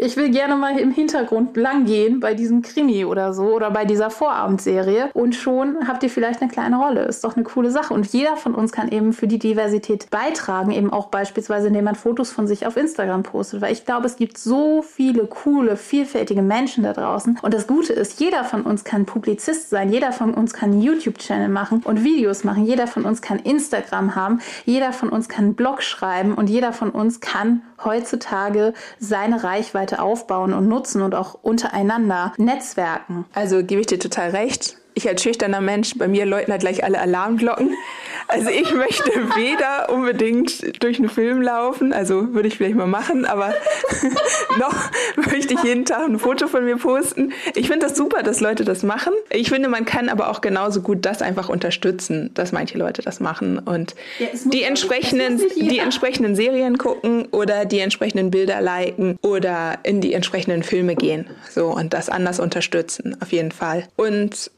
ich 0.00 0.16
will 0.16 0.30
gerne 0.30 0.54
mal 0.54 0.78
im 0.78 0.92
Hintergrund 0.92 1.56
langgehen 1.56 2.20
bei 2.20 2.34
diesem 2.34 2.62
Krimi 2.62 3.04
oder 3.04 3.34
so 3.34 3.54
oder 3.54 3.72
bei 3.72 3.84
dieser 3.84 4.10
Vorabendserie 4.10 5.10
und 5.12 5.34
schon 5.34 5.88
habt 5.88 6.04
ihr 6.04 6.10
vielleicht 6.10 6.40
eine 6.40 6.50
kleine 6.50 6.76
Rolle. 6.76 7.02
Ist 7.02 7.24
doch 7.24 7.34
eine 7.34 7.44
coole 7.44 7.72
Sache. 7.72 7.92
Und 7.92 8.06
jeder 8.12 8.36
von 8.36 8.54
uns 8.54 8.70
kann 8.70 8.88
eben 8.92 9.12
für 9.12 9.26
die 9.26 9.40
Diversität 9.40 10.08
beitragen, 10.10 10.70
eben 10.70 10.92
auch 10.92 11.08
beispielsweise, 11.08 11.66
indem 11.66 11.84
man 11.84 11.96
Fotos 11.96 12.30
von 12.30 12.46
sich 12.46 12.64
auf 12.64 12.76
Instagram 12.76 13.24
postet. 13.24 13.60
Weil 13.60 13.72
ich 13.72 13.84
glaube, 13.84 14.06
es 14.06 14.14
gibt 14.14 14.38
so 14.38 14.82
viele 14.82 15.26
coole, 15.26 15.76
vielfältige 15.76 16.42
Menschen 16.42 16.84
da 16.84 16.92
draußen. 16.92 17.40
Und 17.42 17.52
das 17.52 17.66
Gute 17.66 17.92
ist, 17.92 18.20
jeder 18.20 18.44
von 18.44 18.62
uns 18.62 18.84
kann 18.84 19.04
Publizist 19.04 19.68
sein, 19.68 19.92
jeder 19.92 20.12
von 20.12 20.32
uns 20.32 20.54
kann 20.54 20.70
einen 20.70 20.82
YouTube-Channel 20.82 21.48
machen 21.48 21.82
und 21.84 22.04
Videos 22.04 22.44
machen, 22.44 22.64
jeder 22.64 22.86
von 22.86 23.04
uns 23.04 23.20
kann 23.20 23.40
Instagram 23.40 24.14
haben, 24.14 24.40
jeder 24.64 24.92
von 24.92 25.08
uns 25.08 25.28
kann 25.28 25.46
einen 25.46 25.54
Blog 25.54 25.82
schreiben 25.82 26.34
und 26.34 26.48
jeder 26.48 26.72
von 26.72 26.90
uns 26.90 27.18
kann 27.20 27.62
heutzutage 27.84 28.74
seine 28.98 29.44
Reichweite 29.44 29.87
aufbauen 29.96 30.52
und 30.52 30.68
nutzen 30.68 31.02
und 31.02 31.14
auch 31.14 31.34
untereinander 31.42 32.32
netzwerken. 32.36 33.24
Also 33.34 33.64
gebe 33.64 33.80
ich 33.80 33.86
dir 33.86 33.98
total 33.98 34.30
recht 34.30 34.76
ich 34.98 35.08
als 35.08 35.22
schüchterner 35.22 35.60
Mensch, 35.60 35.94
bei 35.96 36.08
mir 36.08 36.26
läuten 36.26 36.50
halt 36.50 36.60
gleich 36.60 36.82
alle 36.84 37.00
Alarmglocken. 37.00 37.70
Also 38.28 38.50
ich 38.50 38.72
möchte 38.74 39.10
weder 39.36 39.88
unbedingt 39.88 40.82
durch 40.82 40.98
einen 40.98 41.08
Film 41.08 41.40
laufen, 41.40 41.94
also 41.94 42.34
würde 42.34 42.48
ich 42.48 42.58
vielleicht 42.58 42.76
mal 42.76 42.86
machen, 42.86 43.24
aber 43.24 43.54
noch 44.58 44.74
möchte 45.16 45.54
ich 45.54 45.62
jeden 45.62 45.86
Tag 45.86 46.06
ein 46.06 46.18
Foto 46.18 46.46
von 46.46 46.64
mir 46.64 46.76
posten. 46.76 47.32
Ich 47.54 47.68
finde 47.68 47.86
das 47.86 47.96
super, 47.96 48.22
dass 48.22 48.40
Leute 48.40 48.66
das 48.66 48.82
machen. 48.82 49.14
Ich 49.30 49.48
finde, 49.48 49.70
man 49.70 49.86
kann 49.86 50.10
aber 50.10 50.28
auch 50.28 50.42
genauso 50.42 50.82
gut 50.82 51.06
das 51.06 51.22
einfach 51.22 51.48
unterstützen, 51.48 52.30
dass 52.34 52.52
manche 52.52 52.76
Leute 52.76 53.00
das 53.00 53.18
machen 53.18 53.58
und 53.58 53.94
ja, 54.18 54.26
die 54.44 54.62
entsprechenden, 54.62 55.40
die 55.56 55.78
entsprechenden 55.78 56.36
Serien 56.36 56.76
gucken 56.76 57.26
oder 57.30 57.64
die 57.64 57.80
entsprechenden 57.80 58.30
Bilder 58.30 58.60
liken 58.60 59.18
oder 59.22 59.78
in 59.84 60.02
die 60.02 60.12
entsprechenden 60.12 60.62
Filme 60.62 60.96
gehen. 60.96 61.26
So 61.50 61.68
und 61.68 61.94
das 61.94 62.10
anders 62.10 62.40
unterstützen, 62.40 63.16
auf 63.22 63.32
jeden 63.32 63.52
Fall. 63.52 63.88
Und 63.96 64.50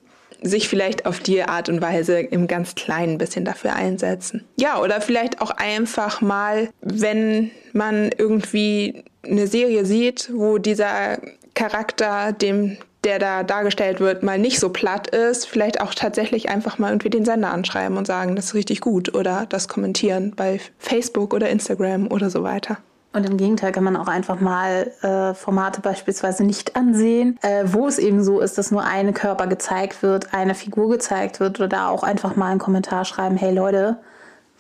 sich 0.43 0.69
vielleicht 0.69 1.07
auf 1.07 1.21
die 1.21 1.43
Art 1.43 1.69
und 1.69 1.81
Weise 1.83 2.19
im 2.21 2.47
ganz 2.47 2.75
Kleinen 2.75 3.15
ein 3.15 3.19
bisschen 3.19 3.45
dafür 3.45 3.75
einsetzen. 3.75 4.45
Ja, 4.57 4.81
oder 4.81 5.01
vielleicht 5.01 5.41
auch 5.41 5.51
einfach 5.51 6.21
mal, 6.21 6.71
wenn 6.81 7.51
man 7.73 8.11
irgendwie 8.17 9.05
eine 9.23 9.47
Serie 9.47 9.85
sieht, 9.85 10.31
wo 10.35 10.59
dieser 10.59 11.19
Charakter, 11.55 12.33
dem 12.33 12.79
der 13.05 13.19
da 13.19 13.43
dargestellt 13.43 14.01
wird, 14.01 14.23
mal 14.23 14.39
nicht 14.39 14.61
so 14.61 14.69
platt 14.69 15.07
ist, 15.09 15.47
vielleicht 15.47 15.81
auch 15.81 15.95
tatsächlich 15.95 16.51
einfach 16.51 16.79
mal 16.79 16.91
irgendwie 16.91 17.09
den 17.11 17.25
Sender 17.25 17.51
anschreiben 17.51 17.97
und 17.97 18.07
sagen, 18.07 18.37
das 18.37 18.47
ist 18.47 18.55
richtig 18.55 18.81
gut 18.81 19.15
oder 19.15 19.47
das 19.49 19.69
kommentieren 19.69 20.35
bei 20.37 20.61
Facebook 20.79 21.33
oder 21.33 21.49
Instagram 21.49 22.09
oder 22.09 22.29
so 22.29 22.43
weiter. 22.43 22.79
Und 23.13 23.29
im 23.29 23.37
Gegenteil 23.37 23.73
kann 23.73 23.83
man 23.83 23.97
auch 23.97 24.07
einfach 24.07 24.41
mal 24.41 24.93
äh, 25.03 25.35
Formate 25.35 25.81
beispielsweise 25.81 26.45
nicht 26.45 26.77
ansehen, 26.77 27.39
äh, 27.43 27.65
wo 27.67 27.89
es 27.89 27.99
eben 27.99 28.23
so 28.23 28.39
ist, 28.39 28.57
dass 28.57 28.71
nur 28.71 28.85
eine 28.85 29.13
Körper 29.13 29.49
gezeigt 29.49 30.03
wird, 30.05 30.33
eine 30.33 30.55
Figur 30.55 30.89
gezeigt 30.91 31.41
wird 31.41 31.59
oder 31.59 31.69
da 31.69 31.89
auch 31.89 32.05
einfach 32.05 32.37
mal 32.37 32.51
einen 32.51 32.61
Kommentar 32.61 33.05
schreiben, 33.05 33.37
hey 33.37 33.53
Leute, 33.53 33.99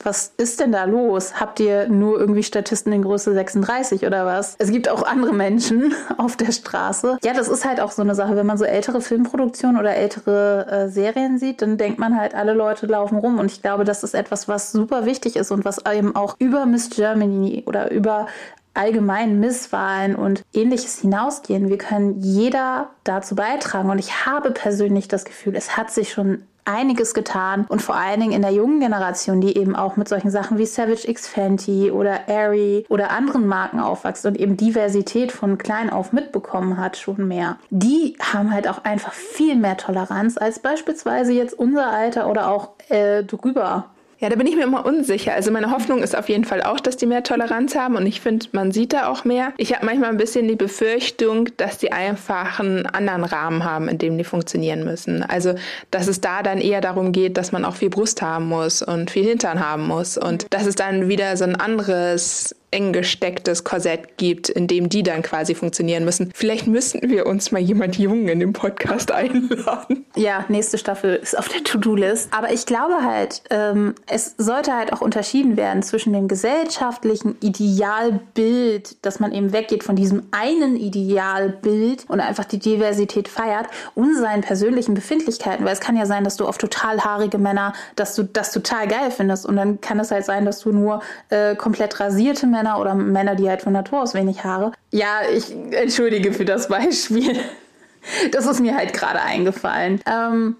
was 0.04 0.32
ist 0.36 0.60
denn 0.60 0.72
da 0.72 0.84
los? 0.84 1.40
Habt 1.40 1.60
ihr 1.60 1.88
nur 1.88 2.18
irgendwie 2.18 2.42
Statisten 2.42 2.92
in 2.92 3.02
Größe 3.02 3.32
36 3.32 4.06
oder 4.06 4.26
was? 4.26 4.56
Es 4.58 4.70
gibt 4.70 4.88
auch 4.88 5.02
andere 5.02 5.32
Menschen 5.32 5.94
auf 6.18 6.36
der 6.36 6.52
Straße. 6.52 7.18
Ja, 7.22 7.32
das 7.32 7.48
ist 7.48 7.64
halt 7.64 7.80
auch 7.80 7.90
so 7.90 8.02
eine 8.02 8.14
Sache. 8.14 8.36
Wenn 8.36 8.46
man 8.46 8.58
so 8.58 8.64
ältere 8.64 9.00
Filmproduktionen 9.00 9.78
oder 9.78 9.94
ältere 9.94 10.66
äh, 10.70 10.88
Serien 10.88 11.38
sieht, 11.38 11.62
dann 11.62 11.76
denkt 11.76 11.98
man 11.98 12.18
halt, 12.18 12.34
alle 12.34 12.54
Leute 12.54 12.86
laufen 12.86 13.18
rum. 13.18 13.38
Und 13.38 13.50
ich 13.50 13.62
glaube, 13.62 13.84
das 13.84 14.02
ist 14.02 14.14
etwas, 14.14 14.48
was 14.48 14.72
super 14.72 15.04
wichtig 15.04 15.36
ist 15.36 15.50
und 15.50 15.64
was 15.64 15.78
eben 15.92 16.16
auch 16.16 16.36
über 16.38 16.66
Miss 16.66 16.90
Germany 16.90 17.64
oder 17.66 17.90
über 17.90 18.26
allgemeinen 18.74 19.40
Misswahlen 19.40 20.14
und 20.14 20.44
ähnliches 20.52 21.00
hinausgehen. 21.00 21.68
Wir 21.68 21.78
können 21.78 22.20
jeder 22.20 22.90
dazu 23.04 23.34
beitragen. 23.34 23.90
Und 23.90 23.98
ich 23.98 24.26
habe 24.26 24.52
persönlich 24.52 25.08
das 25.08 25.24
Gefühl, 25.24 25.56
es 25.56 25.76
hat 25.76 25.90
sich 25.90 26.12
schon 26.12 26.44
einiges 26.64 27.14
getan 27.14 27.66
und 27.68 27.82
vor 27.82 27.96
allen 27.96 28.20
Dingen 28.20 28.32
in 28.32 28.42
der 28.42 28.52
jungen 28.52 28.80
Generation, 28.80 29.40
die 29.40 29.56
eben 29.56 29.76
auch 29.76 29.96
mit 29.96 30.08
solchen 30.08 30.30
Sachen 30.30 30.58
wie 30.58 30.66
Savage 30.66 31.08
X 31.08 31.26
Fenty 31.26 31.90
oder 31.90 32.28
Aerie 32.28 32.86
oder 32.88 33.10
anderen 33.10 33.46
Marken 33.46 33.80
aufwächst 33.80 34.26
und 34.26 34.38
eben 34.38 34.56
Diversität 34.56 35.32
von 35.32 35.58
klein 35.58 35.90
auf 35.90 36.12
mitbekommen 36.12 36.76
hat, 36.78 36.96
schon 36.96 37.26
mehr. 37.28 37.58
Die 37.70 38.16
haben 38.20 38.52
halt 38.52 38.68
auch 38.68 38.84
einfach 38.84 39.12
viel 39.12 39.56
mehr 39.56 39.76
Toleranz 39.76 40.38
als 40.38 40.58
beispielsweise 40.58 41.32
jetzt 41.32 41.58
unser 41.58 41.90
Alter 41.90 42.28
oder 42.28 42.50
auch 42.50 42.70
äh, 42.88 43.22
drüber 43.24 43.86
Ja, 44.20 44.28
da 44.28 44.36
bin 44.36 44.46
ich 44.46 44.54
mir 44.54 44.64
immer 44.64 44.84
unsicher. 44.84 45.32
Also 45.32 45.50
meine 45.50 45.70
Hoffnung 45.70 46.02
ist 46.02 46.14
auf 46.14 46.28
jeden 46.28 46.44
Fall 46.44 46.62
auch, 46.62 46.78
dass 46.78 46.98
die 46.98 47.06
mehr 47.06 47.22
Toleranz 47.22 47.74
haben 47.74 47.96
und 47.96 48.04
ich 48.04 48.20
finde, 48.20 48.46
man 48.52 48.70
sieht 48.70 48.92
da 48.92 49.08
auch 49.08 49.24
mehr. 49.24 49.54
Ich 49.56 49.74
habe 49.74 49.86
manchmal 49.86 50.10
ein 50.10 50.18
bisschen 50.18 50.46
die 50.46 50.56
Befürchtung, 50.56 51.48
dass 51.56 51.78
die 51.78 51.90
einfach 51.90 52.60
einen 52.60 52.84
anderen 52.84 53.24
Rahmen 53.24 53.64
haben, 53.64 53.88
in 53.88 53.96
dem 53.96 54.18
die 54.18 54.24
funktionieren 54.24 54.84
müssen. 54.84 55.22
Also, 55.22 55.54
dass 55.90 56.06
es 56.06 56.20
da 56.20 56.42
dann 56.42 56.58
eher 56.58 56.82
darum 56.82 57.12
geht, 57.12 57.38
dass 57.38 57.50
man 57.50 57.64
auch 57.64 57.76
viel 57.76 57.88
Brust 57.88 58.20
haben 58.20 58.46
muss 58.46 58.82
und 58.82 59.10
viel 59.10 59.24
Hintern 59.24 59.58
haben 59.66 59.86
muss 59.86 60.18
und 60.18 60.46
dass 60.50 60.66
es 60.66 60.74
dann 60.74 61.08
wieder 61.08 61.38
so 61.38 61.44
ein 61.44 61.56
anderes 61.56 62.54
eng 62.70 62.92
gestecktes 62.92 63.64
Korsett 63.64 64.16
gibt, 64.16 64.48
in 64.48 64.66
dem 64.66 64.88
die 64.88 65.02
dann 65.02 65.22
quasi 65.22 65.54
funktionieren 65.54 66.04
müssen. 66.04 66.30
Vielleicht 66.34 66.66
müssten 66.66 67.10
wir 67.10 67.26
uns 67.26 67.50
mal 67.50 67.58
jemand 67.58 67.98
Jungen 67.98 68.28
in 68.28 68.40
den 68.40 68.52
Podcast 68.52 69.10
einladen. 69.12 70.06
Ja, 70.14 70.44
nächste 70.48 70.78
Staffel 70.78 71.16
ist 71.16 71.36
auf 71.36 71.48
der 71.48 71.64
To-Do-List. 71.64 72.32
Aber 72.32 72.52
ich 72.52 72.66
glaube 72.66 73.02
halt, 73.02 73.42
ähm, 73.50 73.94
es 74.06 74.34
sollte 74.38 74.74
halt 74.74 74.92
auch 74.92 75.00
unterschieden 75.00 75.56
werden 75.56 75.82
zwischen 75.82 76.12
dem 76.12 76.28
gesellschaftlichen 76.28 77.36
Idealbild, 77.40 79.04
dass 79.04 79.18
man 79.18 79.32
eben 79.32 79.52
weggeht 79.52 79.82
von 79.82 79.96
diesem 79.96 80.24
einen 80.30 80.76
Idealbild 80.76 82.04
und 82.08 82.20
einfach 82.20 82.44
die 82.44 82.58
Diversität 82.58 83.28
feiert 83.28 83.66
und 83.94 84.16
seinen 84.16 84.42
persönlichen 84.42 84.94
Befindlichkeiten. 84.94 85.64
Weil 85.64 85.72
es 85.72 85.80
kann 85.80 85.96
ja 85.96 86.06
sein, 86.06 86.22
dass 86.22 86.36
du 86.36 86.46
auf 86.46 86.58
total 86.58 87.02
haarige 87.02 87.38
Männer, 87.38 87.72
dass 87.96 88.14
du 88.14 88.22
das 88.22 88.52
total 88.52 88.86
geil 88.86 89.10
findest. 89.10 89.44
Und 89.44 89.56
dann 89.56 89.80
kann 89.80 89.98
es 89.98 90.12
halt 90.12 90.24
sein, 90.24 90.44
dass 90.44 90.60
du 90.60 90.70
nur 90.70 91.02
äh, 91.30 91.56
komplett 91.56 91.98
rasierte 91.98 92.46
Männer 92.46 92.59
Männer 92.62 92.78
oder 92.78 92.94
Männer, 92.94 93.34
die 93.34 93.48
halt 93.48 93.62
von 93.62 93.72
Natur 93.72 94.02
aus 94.02 94.14
wenig 94.14 94.44
Haare. 94.44 94.72
Ja, 94.90 95.20
ich 95.34 95.54
entschuldige 95.72 96.32
für 96.32 96.44
das 96.44 96.68
Beispiel. 96.68 97.38
Das 98.32 98.46
ist 98.46 98.60
mir 98.60 98.76
halt 98.76 98.92
gerade 98.92 99.20
eingefallen. 99.20 100.00
Ähm, 100.06 100.56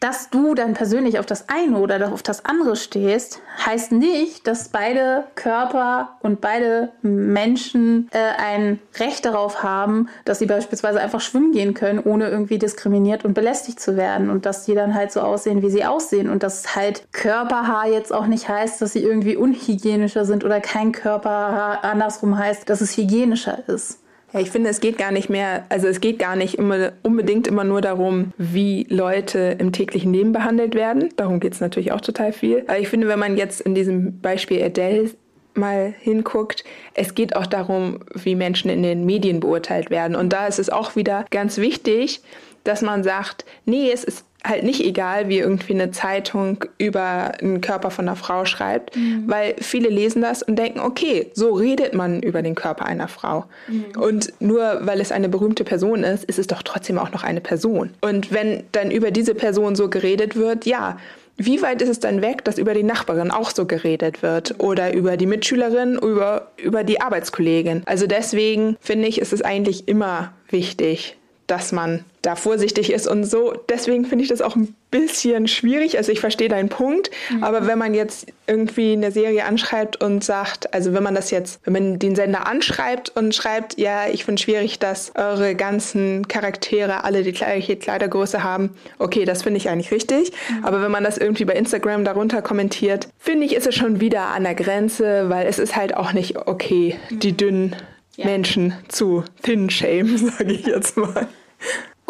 dass 0.00 0.30
du 0.30 0.54
dann 0.54 0.72
persönlich 0.72 1.18
auf 1.18 1.26
das 1.26 1.48
eine 1.50 1.78
oder 1.78 2.12
auf 2.12 2.22
das 2.22 2.46
andere 2.46 2.74
stehst, 2.74 3.42
heißt 3.64 3.92
nicht, 3.92 4.46
dass 4.46 4.70
beide 4.70 5.24
Körper 5.34 6.16
und 6.20 6.40
beide 6.40 6.90
Menschen 7.02 8.08
äh, 8.12 8.18
ein 8.42 8.80
Recht 8.98 9.26
darauf 9.26 9.62
haben, 9.62 10.08
dass 10.24 10.38
sie 10.38 10.46
beispielsweise 10.46 11.00
einfach 11.00 11.20
schwimmen 11.20 11.52
gehen 11.52 11.74
können, 11.74 11.98
ohne 11.98 12.30
irgendwie 12.30 12.58
diskriminiert 12.58 13.26
und 13.26 13.34
belästigt 13.34 13.78
zu 13.78 13.96
werden 13.96 14.30
und 14.30 14.46
dass 14.46 14.64
die 14.64 14.74
dann 14.74 14.94
halt 14.94 15.12
so 15.12 15.20
aussehen, 15.20 15.60
wie 15.60 15.70
sie 15.70 15.84
aussehen 15.84 16.30
und 16.30 16.42
dass 16.42 16.74
halt 16.74 17.04
Körperhaar 17.12 17.86
jetzt 17.86 18.12
auch 18.12 18.26
nicht 18.26 18.48
heißt, 18.48 18.80
dass 18.80 18.94
sie 18.94 19.02
irgendwie 19.02 19.36
unhygienischer 19.36 20.24
sind 20.24 20.44
oder 20.44 20.60
kein 20.60 20.92
Körperhaar 20.92 21.84
andersrum 21.84 22.38
heißt, 22.38 22.70
dass 22.70 22.80
es 22.80 22.96
hygienischer 22.96 23.68
ist. 23.68 23.99
Ja, 24.32 24.40
ich 24.40 24.50
finde, 24.50 24.70
es 24.70 24.80
geht 24.80 24.96
gar 24.96 25.10
nicht 25.10 25.28
mehr, 25.28 25.64
also 25.68 25.88
es 25.88 26.00
geht 26.00 26.18
gar 26.18 26.36
nicht 26.36 26.54
immer, 26.54 26.92
unbedingt 27.02 27.48
immer 27.48 27.64
nur 27.64 27.80
darum, 27.80 28.32
wie 28.38 28.86
Leute 28.88 29.56
im 29.58 29.72
täglichen 29.72 30.12
Leben 30.12 30.32
behandelt 30.32 30.74
werden. 30.74 31.08
Darum 31.16 31.40
geht 31.40 31.54
es 31.54 31.60
natürlich 31.60 31.92
auch 31.92 32.00
total 32.00 32.32
viel. 32.32 32.64
Aber 32.68 32.78
ich 32.78 32.88
finde, 32.88 33.08
wenn 33.08 33.18
man 33.18 33.36
jetzt 33.36 33.60
in 33.60 33.74
diesem 33.74 34.20
Beispiel 34.20 34.62
Adele 34.62 35.10
mal 35.54 35.92
hinguckt, 35.98 36.62
es 36.94 37.14
geht 37.14 37.34
auch 37.34 37.46
darum, 37.46 38.00
wie 38.14 38.36
Menschen 38.36 38.70
in 38.70 38.82
den 38.84 39.04
Medien 39.04 39.40
beurteilt 39.40 39.90
werden. 39.90 40.14
Und 40.14 40.32
da 40.32 40.46
ist 40.46 40.60
es 40.60 40.70
auch 40.70 40.94
wieder 40.94 41.24
ganz 41.30 41.58
wichtig, 41.58 42.22
dass 42.62 42.82
man 42.82 43.02
sagt, 43.02 43.44
nee, 43.64 43.90
es 43.90 44.04
ist 44.04 44.24
halt 44.44 44.64
nicht 44.64 44.84
egal, 44.84 45.28
wie 45.28 45.38
irgendwie 45.38 45.74
eine 45.74 45.90
Zeitung 45.90 46.64
über 46.78 47.32
einen 47.40 47.60
Körper 47.60 47.90
von 47.90 48.08
einer 48.08 48.16
Frau 48.16 48.44
schreibt, 48.44 48.96
mhm. 48.96 49.24
weil 49.26 49.54
viele 49.60 49.88
lesen 49.88 50.22
das 50.22 50.42
und 50.42 50.56
denken, 50.56 50.80
okay, 50.80 51.30
so 51.34 51.52
redet 51.52 51.94
man 51.94 52.22
über 52.22 52.42
den 52.42 52.54
Körper 52.54 52.86
einer 52.86 53.08
Frau. 53.08 53.44
Mhm. 53.68 54.00
Und 54.00 54.32
nur 54.40 54.80
weil 54.82 55.00
es 55.00 55.12
eine 55.12 55.28
berühmte 55.28 55.64
Person 55.64 56.04
ist, 56.04 56.24
ist 56.24 56.38
es 56.38 56.46
doch 56.46 56.62
trotzdem 56.62 56.98
auch 56.98 57.12
noch 57.12 57.22
eine 57.22 57.40
Person. 57.40 57.90
Und 58.00 58.32
wenn 58.32 58.64
dann 58.72 58.90
über 58.90 59.10
diese 59.10 59.34
Person 59.34 59.76
so 59.76 59.90
geredet 59.90 60.36
wird, 60.36 60.64
ja, 60.66 60.96
wie 61.42 61.62
weit 61.62 61.80
ist 61.80 61.88
es 61.88 62.00
dann 62.00 62.20
weg, 62.20 62.44
dass 62.44 62.58
über 62.58 62.74
die 62.74 62.82
Nachbarin 62.82 63.30
auch 63.30 63.50
so 63.50 63.64
geredet 63.64 64.22
wird 64.22 64.56
oder 64.58 64.92
über 64.92 65.16
die 65.16 65.26
Mitschülerin, 65.26 65.94
über, 65.94 66.50
über 66.58 66.84
die 66.84 67.00
Arbeitskollegin? 67.00 67.82
Also 67.86 68.06
deswegen 68.06 68.76
finde 68.80 69.08
ich, 69.08 69.20
ist 69.20 69.32
es 69.32 69.40
eigentlich 69.40 69.88
immer 69.88 70.34
wichtig, 70.50 71.16
dass 71.50 71.72
man 71.72 72.04
da 72.22 72.36
vorsichtig 72.36 72.92
ist 72.92 73.08
und 73.08 73.24
so. 73.24 73.54
Deswegen 73.68 74.04
finde 74.04 74.22
ich 74.22 74.28
das 74.28 74.40
auch 74.40 74.54
ein 74.54 74.74
bisschen 74.90 75.48
schwierig. 75.48 75.96
Also 75.96 76.12
ich 76.12 76.20
verstehe 76.20 76.48
deinen 76.48 76.68
Punkt, 76.68 77.10
mhm. 77.30 77.42
aber 77.42 77.66
wenn 77.66 77.78
man 77.78 77.94
jetzt 77.94 78.26
irgendwie 78.46 78.92
eine 78.92 79.10
Serie 79.10 79.44
anschreibt 79.44 80.00
und 80.00 80.22
sagt, 80.22 80.72
also 80.72 80.92
wenn 80.92 81.02
man 81.02 81.14
das 81.14 81.30
jetzt, 81.30 81.60
wenn 81.64 81.72
man 81.72 81.98
den 81.98 82.14
Sender 82.14 82.46
anschreibt 82.46 83.16
und 83.16 83.34
schreibt, 83.34 83.78
ja, 83.78 84.08
ich 84.08 84.24
finde 84.24 84.40
schwierig, 84.40 84.78
dass 84.78 85.12
eure 85.16 85.54
ganzen 85.56 86.28
Charaktere 86.28 87.04
alle 87.04 87.22
die 87.22 87.32
gleiche 87.32 87.76
Kleidergröße 87.76 88.44
haben, 88.44 88.70
okay, 88.98 89.24
das 89.24 89.42
finde 89.42 89.58
ich 89.58 89.68
eigentlich 89.68 89.90
richtig. 89.90 90.32
Mhm. 90.50 90.64
Aber 90.64 90.82
wenn 90.82 90.90
man 90.90 91.02
das 91.02 91.18
irgendwie 91.18 91.46
bei 91.46 91.54
Instagram 91.54 92.04
darunter 92.04 92.42
kommentiert, 92.42 93.08
finde 93.18 93.46
ich, 93.46 93.56
ist 93.56 93.66
es 93.66 93.74
schon 93.74 94.00
wieder 94.00 94.28
an 94.28 94.44
der 94.44 94.54
Grenze, 94.54 95.30
weil 95.30 95.48
es 95.48 95.58
ist 95.58 95.74
halt 95.74 95.96
auch 95.96 96.12
nicht 96.12 96.36
okay, 96.36 96.96
die 97.10 97.32
mhm. 97.32 97.36
dünnen 97.36 97.76
ja. 98.16 98.26
Menschen 98.26 98.74
zu 98.88 99.24
thin 99.42 99.70
shame, 99.70 100.16
sage 100.38 100.52
ich 100.52 100.66
jetzt 100.66 100.96
mal. 100.96 101.26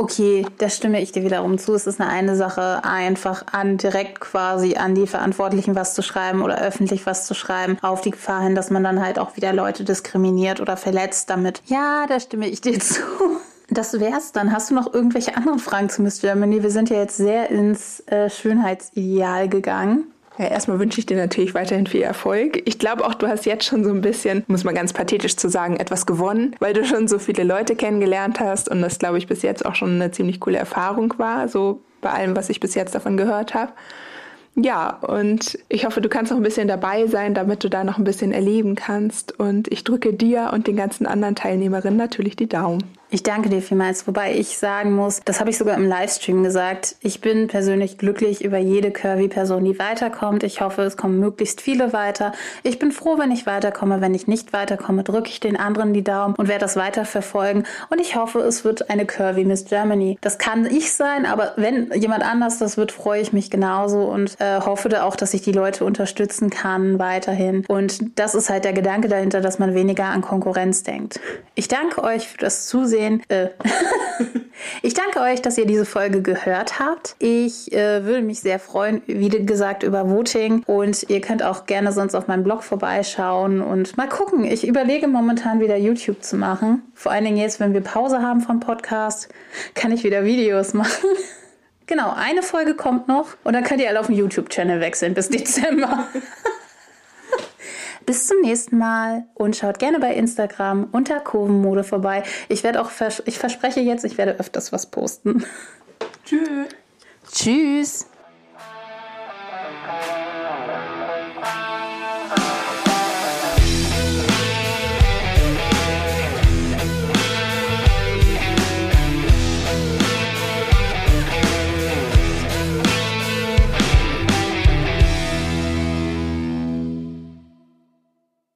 Okay, 0.00 0.46
da 0.56 0.70
stimme 0.70 1.02
ich 1.02 1.12
dir 1.12 1.24
wiederum 1.24 1.58
zu. 1.58 1.74
Es 1.74 1.86
ist 1.86 2.00
eine 2.00 2.08
eine 2.08 2.34
Sache, 2.34 2.84
einfach 2.84 3.44
an 3.52 3.76
direkt 3.76 4.18
quasi 4.20 4.76
an 4.76 4.94
die 4.94 5.06
Verantwortlichen 5.06 5.74
was 5.74 5.94
zu 5.94 6.02
schreiben 6.02 6.40
oder 6.40 6.58
öffentlich 6.58 7.04
was 7.04 7.26
zu 7.26 7.34
schreiben, 7.34 7.76
auf 7.82 8.00
die 8.00 8.12
Gefahr 8.12 8.42
hin, 8.42 8.54
dass 8.54 8.70
man 8.70 8.82
dann 8.82 9.04
halt 9.04 9.18
auch 9.18 9.36
wieder 9.36 9.52
Leute 9.52 9.84
diskriminiert 9.84 10.60
oder 10.60 10.78
verletzt 10.78 11.28
damit. 11.28 11.60
Ja, 11.66 12.06
da 12.08 12.18
stimme 12.18 12.48
ich 12.48 12.62
dir 12.62 12.80
zu. 12.80 13.02
Das 13.68 14.00
wär's 14.00 14.32
dann. 14.32 14.52
Hast 14.52 14.70
du 14.70 14.74
noch 14.74 14.92
irgendwelche 14.92 15.36
anderen 15.36 15.58
Fragen 15.58 15.90
zu 15.90 16.00
Miss 16.00 16.22
Germany? 16.22 16.62
Wir 16.62 16.70
sind 16.70 16.88
ja 16.88 16.96
jetzt 16.96 17.18
sehr 17.18 17.50
ins 17.50 18.00
äh, 18.06 18.30
Schönheitsideal 18.30 19.48
gegangen. 19.48 20.06
Ja, 20.40 20.46
erstmal 20.46 20.78
wünsche 20.78 20.98
ich 20.98 21.04
dir 21.04 21.18
natürlich 21.18 21.52
weiterhin 21.52 21.86
viel 21.86 22.00
Erfolg. 22.00 22.62
Ich 22.64 22.78
glaube 22.78 23.04
auch, 23.04 23.12
du 23.12 23.28
hast 23.28 23.44
jetzt 23.44 23.66
schon 23.66 23.84
so 23.84 23.90
ein 23.90 24.00
bisschen, 24.00 24.42
muss 24.46 24.64
man 24.64 24.74
ganz 24.74 24.94
pathetisch 24.94 25.36
zu 25.36 25.50
sagen, 25.50 25.76
etwas 25.76 26.06
gewonnen, 26.06 26.56
weil 26.60 26.72
du 26.72 26.82
schon 26.86 27.08
so 27.08 27.18
viele 27.18 27.44
Leute 27.44 27.76
kennengelernt 27.76 28.40
hast 28.40 28.70
und 28.70 28.80
das, 28.80 28.98
glaube 28.98 29.18
ich, 29.18 29.26
bis 29.26 29.42
jetzt 29.42 29.66
auch 29.66 29.74
schon 29.74 29.96
eine 29.96 30.12
ziemlich 30.12 30.40
coole 30.40 30.56
Erfahrung 30.56 31.12
war, 31.18 31.46
so 31.48 31.82
bei 32.00 32.08
allem, 32.08 32.34
was 32.36 32.48
ich 32.48 32.58
bis 32.58 32.74
jetzt 32.74 32.94
davon 32.94 33.18
gehört 33.18 33.52
habe. 33.52 33.72
Ja, 34.54 34.96
und 35.02 35.58
ich 35.68 35.84
hoffe, 35.84 36.00
du 36.00 36.08
kannst 36.08 36.32
noch 36.32 36.38
ein 36.38 36.42
bisschen 36.42 36.68
dabei 36.68 37.06
sein, 37.06 37.34
damit 37.34 37.62
du 37.62 37.68
da 37.68 37.84
noch 37.84 37.98
ein 37.98 38.04
bisschen 38.04 38.32
erleben 38.32 38.76
kannst. 38.76 39.38
Und 39.38 39.70
ich 39.70 39.84
drücke 39.84 40.14
dir 40.14 40.52
und 40.54 40.66
den 40.66 40.76
ganzen 40.76 41.04
anderen 41.04 41.34
Teilnehmerinnen 41.34 41.98
natürlich 41.98 42.34
die 42.34 42.48
Daumen. 42.48 42.82
Ich 43.12 43.24
danke 43.24 43.48
dir 43.48 43.60
vielmals, 43.60 44.06
wobei 44.06 44.34
ich 44.34 44.56
sagen 44.56 44.92
muss, 44.92 45.20
das 45.24 45.40
habe 45.40 45.50
ich 45.50 45.58
sogar 45.58 45.76
im 45.76 45.84
Livestream 45.84 46.44
gesagt. 46.44 46.94
Ich 47.00 47.20
bin 47.20 47.48
persönlich 47.48 47.98
glücklich 47.98 48.44
über 48.44 48.58
jede 48.58 48.92
Curvy-Person, 48.92 49.64
die 49.64 49.80
weiterkommt. 49.80 50.44
Ich 50.44 50.60
hoffe, 50.60 50.82
es 50.82 50.96
kommen 50.96 51.18
möglichst 51.18 51.60
viele 51.60 51.92
weiter. 51.92 52.30
Ich 52.62 52.78
bin 52.78 52.92
froh, 52.92 53.18
wenn 53.18 53.32
ich 53.32 53.46
weiterkomme. 53.46 54.00
Wenn 54.00 54.14
ich 54.14 54.28
nicht 54.28 54.52
weiterkomme, 54.52 55.02
drücke 55.02 55.28
ich 55.28 55.40
den 55.40 55.56
anderen 55.56 55.92
die 55.92 56.04
Daumen 56.04 56.36
und 56.36 56.46
werde 56.46 56.60
das 56.60 56.76
weiter 56.76 57.04
verfolgen. 57.04 57.64
Und 57.90 58.00
ich 58.00 58.14
hoffe, 58.14 58.38
es 58.42 58.64
wird 58.64 58.90
eine 58.90 59.06
Curvy 59.06 59.44
Miss 59.44 59.64
Germany. 59.64 60.16
Das 60.20 60.38
kann 60.38 60.64
ich 60.66 60.92
sein, 60.92 61.26
aber 61.26 61.54
wenn 61.56 61.92
jemand 61.94 62.22
anders 62.22 62.58
das 62.58 62.76
wird, 62.76 62.92
freue 62.92 63.20
ich 63.20 63.32
mich 63.32 63.50
genauso 63.50 64.02
und 64.04 64.36
äh, 64.38 64.60
hoffe 64.60 64.88
da 64.88 65.02
auch, 65.02 65.16
dass 65.16 65.34
ich 65.34 65.42
die 65.42 65.50
Leute 65.50 65.84
unterstützen 65.84 66.48
kann 66.48 67.00
weiterhin. 67.00 67.64
Und 67.66 68.20
das 68.20 68.36
ist 68.36 68.50
halt 68.50 68.64
der 68.64 68.72
Gedanke 68.72 69.08
dahinter, 69.08 69.40
dass 69.40 69.58
man 69.58 69.74
weniger 69.74 70.04
an 70.04 70.20
Konkurrenz 70.20 70.84
denkt. 70.84 71.18
Ich 71.56 71.66
danke 71.66 72.04
euch 72.04 72.28
für 72.28 72.38
das 72.38 72.68
Zusehen 72.68 72.99
gesehen. 73.00 73.22
Äh, 73.28 73.48
ich 74.82 74.94
danke 74.94 75.20
euch, 75.20 75.42
dass 75.42 75.58
ihr 75.58 75.66
diese 75.66 75.84
Folge 75.84 76.22
gehört 76.22 76.78
habt. 76.78 77.16
Ich 77.18 77.72
äh, 77.72 78.04
würde 78.04 78.22
mich 78.22 78.40
sehr 78.40 78.58
freuen, 78.58 79.02
wie 79.06 79.28
gesagt, 79.28 79.82
über 79.82 80.08
Voting. 80.08 80.62
Und 80.66 81.08
ihr 81.08 81.20
könnt 81.20 81.42
auch 81.42 81.66
gerne 81.66 81.92
sonst 81.92 82.14
auf 82.14 82.28
meinem 82.28 82.44
Blog 82.44 82.62
vorbeischauen 82.62 83.60
und 83.60 83.96
mal 83.96 84.08
gucken. 84.08 84.44
Ich 84.44 84.66
überlege 84.66 85.08
momentan 85.08 85.60
wieder 85.60 85.76
YouTube 85.76 86.22
zu 86.22 86.36
machen. 86.36 86.82
Vor 86.94 87.12
allen 87.12 87.24
Dingen 87.24 87.38
jetzt, 87.38 87.60
wenn 87.60 87.72
wir 87.72 87.80
Pause 87.80 88.22
haben 88.22 88.40
vom 88.40 88.60
Podcast, 88.60 89.28
kann 89.74 89.92
ich 89.92 90.04
wieder 90.04 90.24
Videos 90.24 90.74
machen. 90.74 91.08
Genau, 91.86 92.12
eine 92.14 92.42
Folge 92.42 92.74
kommt 92.74 93.08
noch 93.08 93.36
und 93.42 93.52
dann 93.52 93.64
könnt 93.64 93.80
ihr 93.80 93.88
alle 93.88 93.98
auf 93.98 94.06
den 94.06 94.14
YouTube-Channel 94.14 94.80
wechseln 94.80 95.12
bis 95.14 95.28
Dezember. 95.28 96.06
Bis 98.10 98.26
zum 98.26 98.40
nächsten 98.40 98.76
Mal 98.76 99.28
und 99.34 99.54
schaut 99.54 99.78
gerne 99.78 100.00
bei 100.00 100.12
Instagram 100.14 100.88
unter 100.90 101.20
Kurvenmode 101.20 101.84
vorbei. 101.84 102.24
Ich 102.48 102.64
werde 102.64 102.82
auch, 102.82 102.90
vers 102.90 103.22
ich 103.24 103.38
verspreche 103.38 103.78
jetzt, 103.78 104.04
ich 104.04 104.18
werde 104.18 104.40
öfters 104.40 104.72
was 104.72 104.90
posten. 104.90 105.44
Tschüss. 106.24 106.66
Tschüss. 107.30 108.09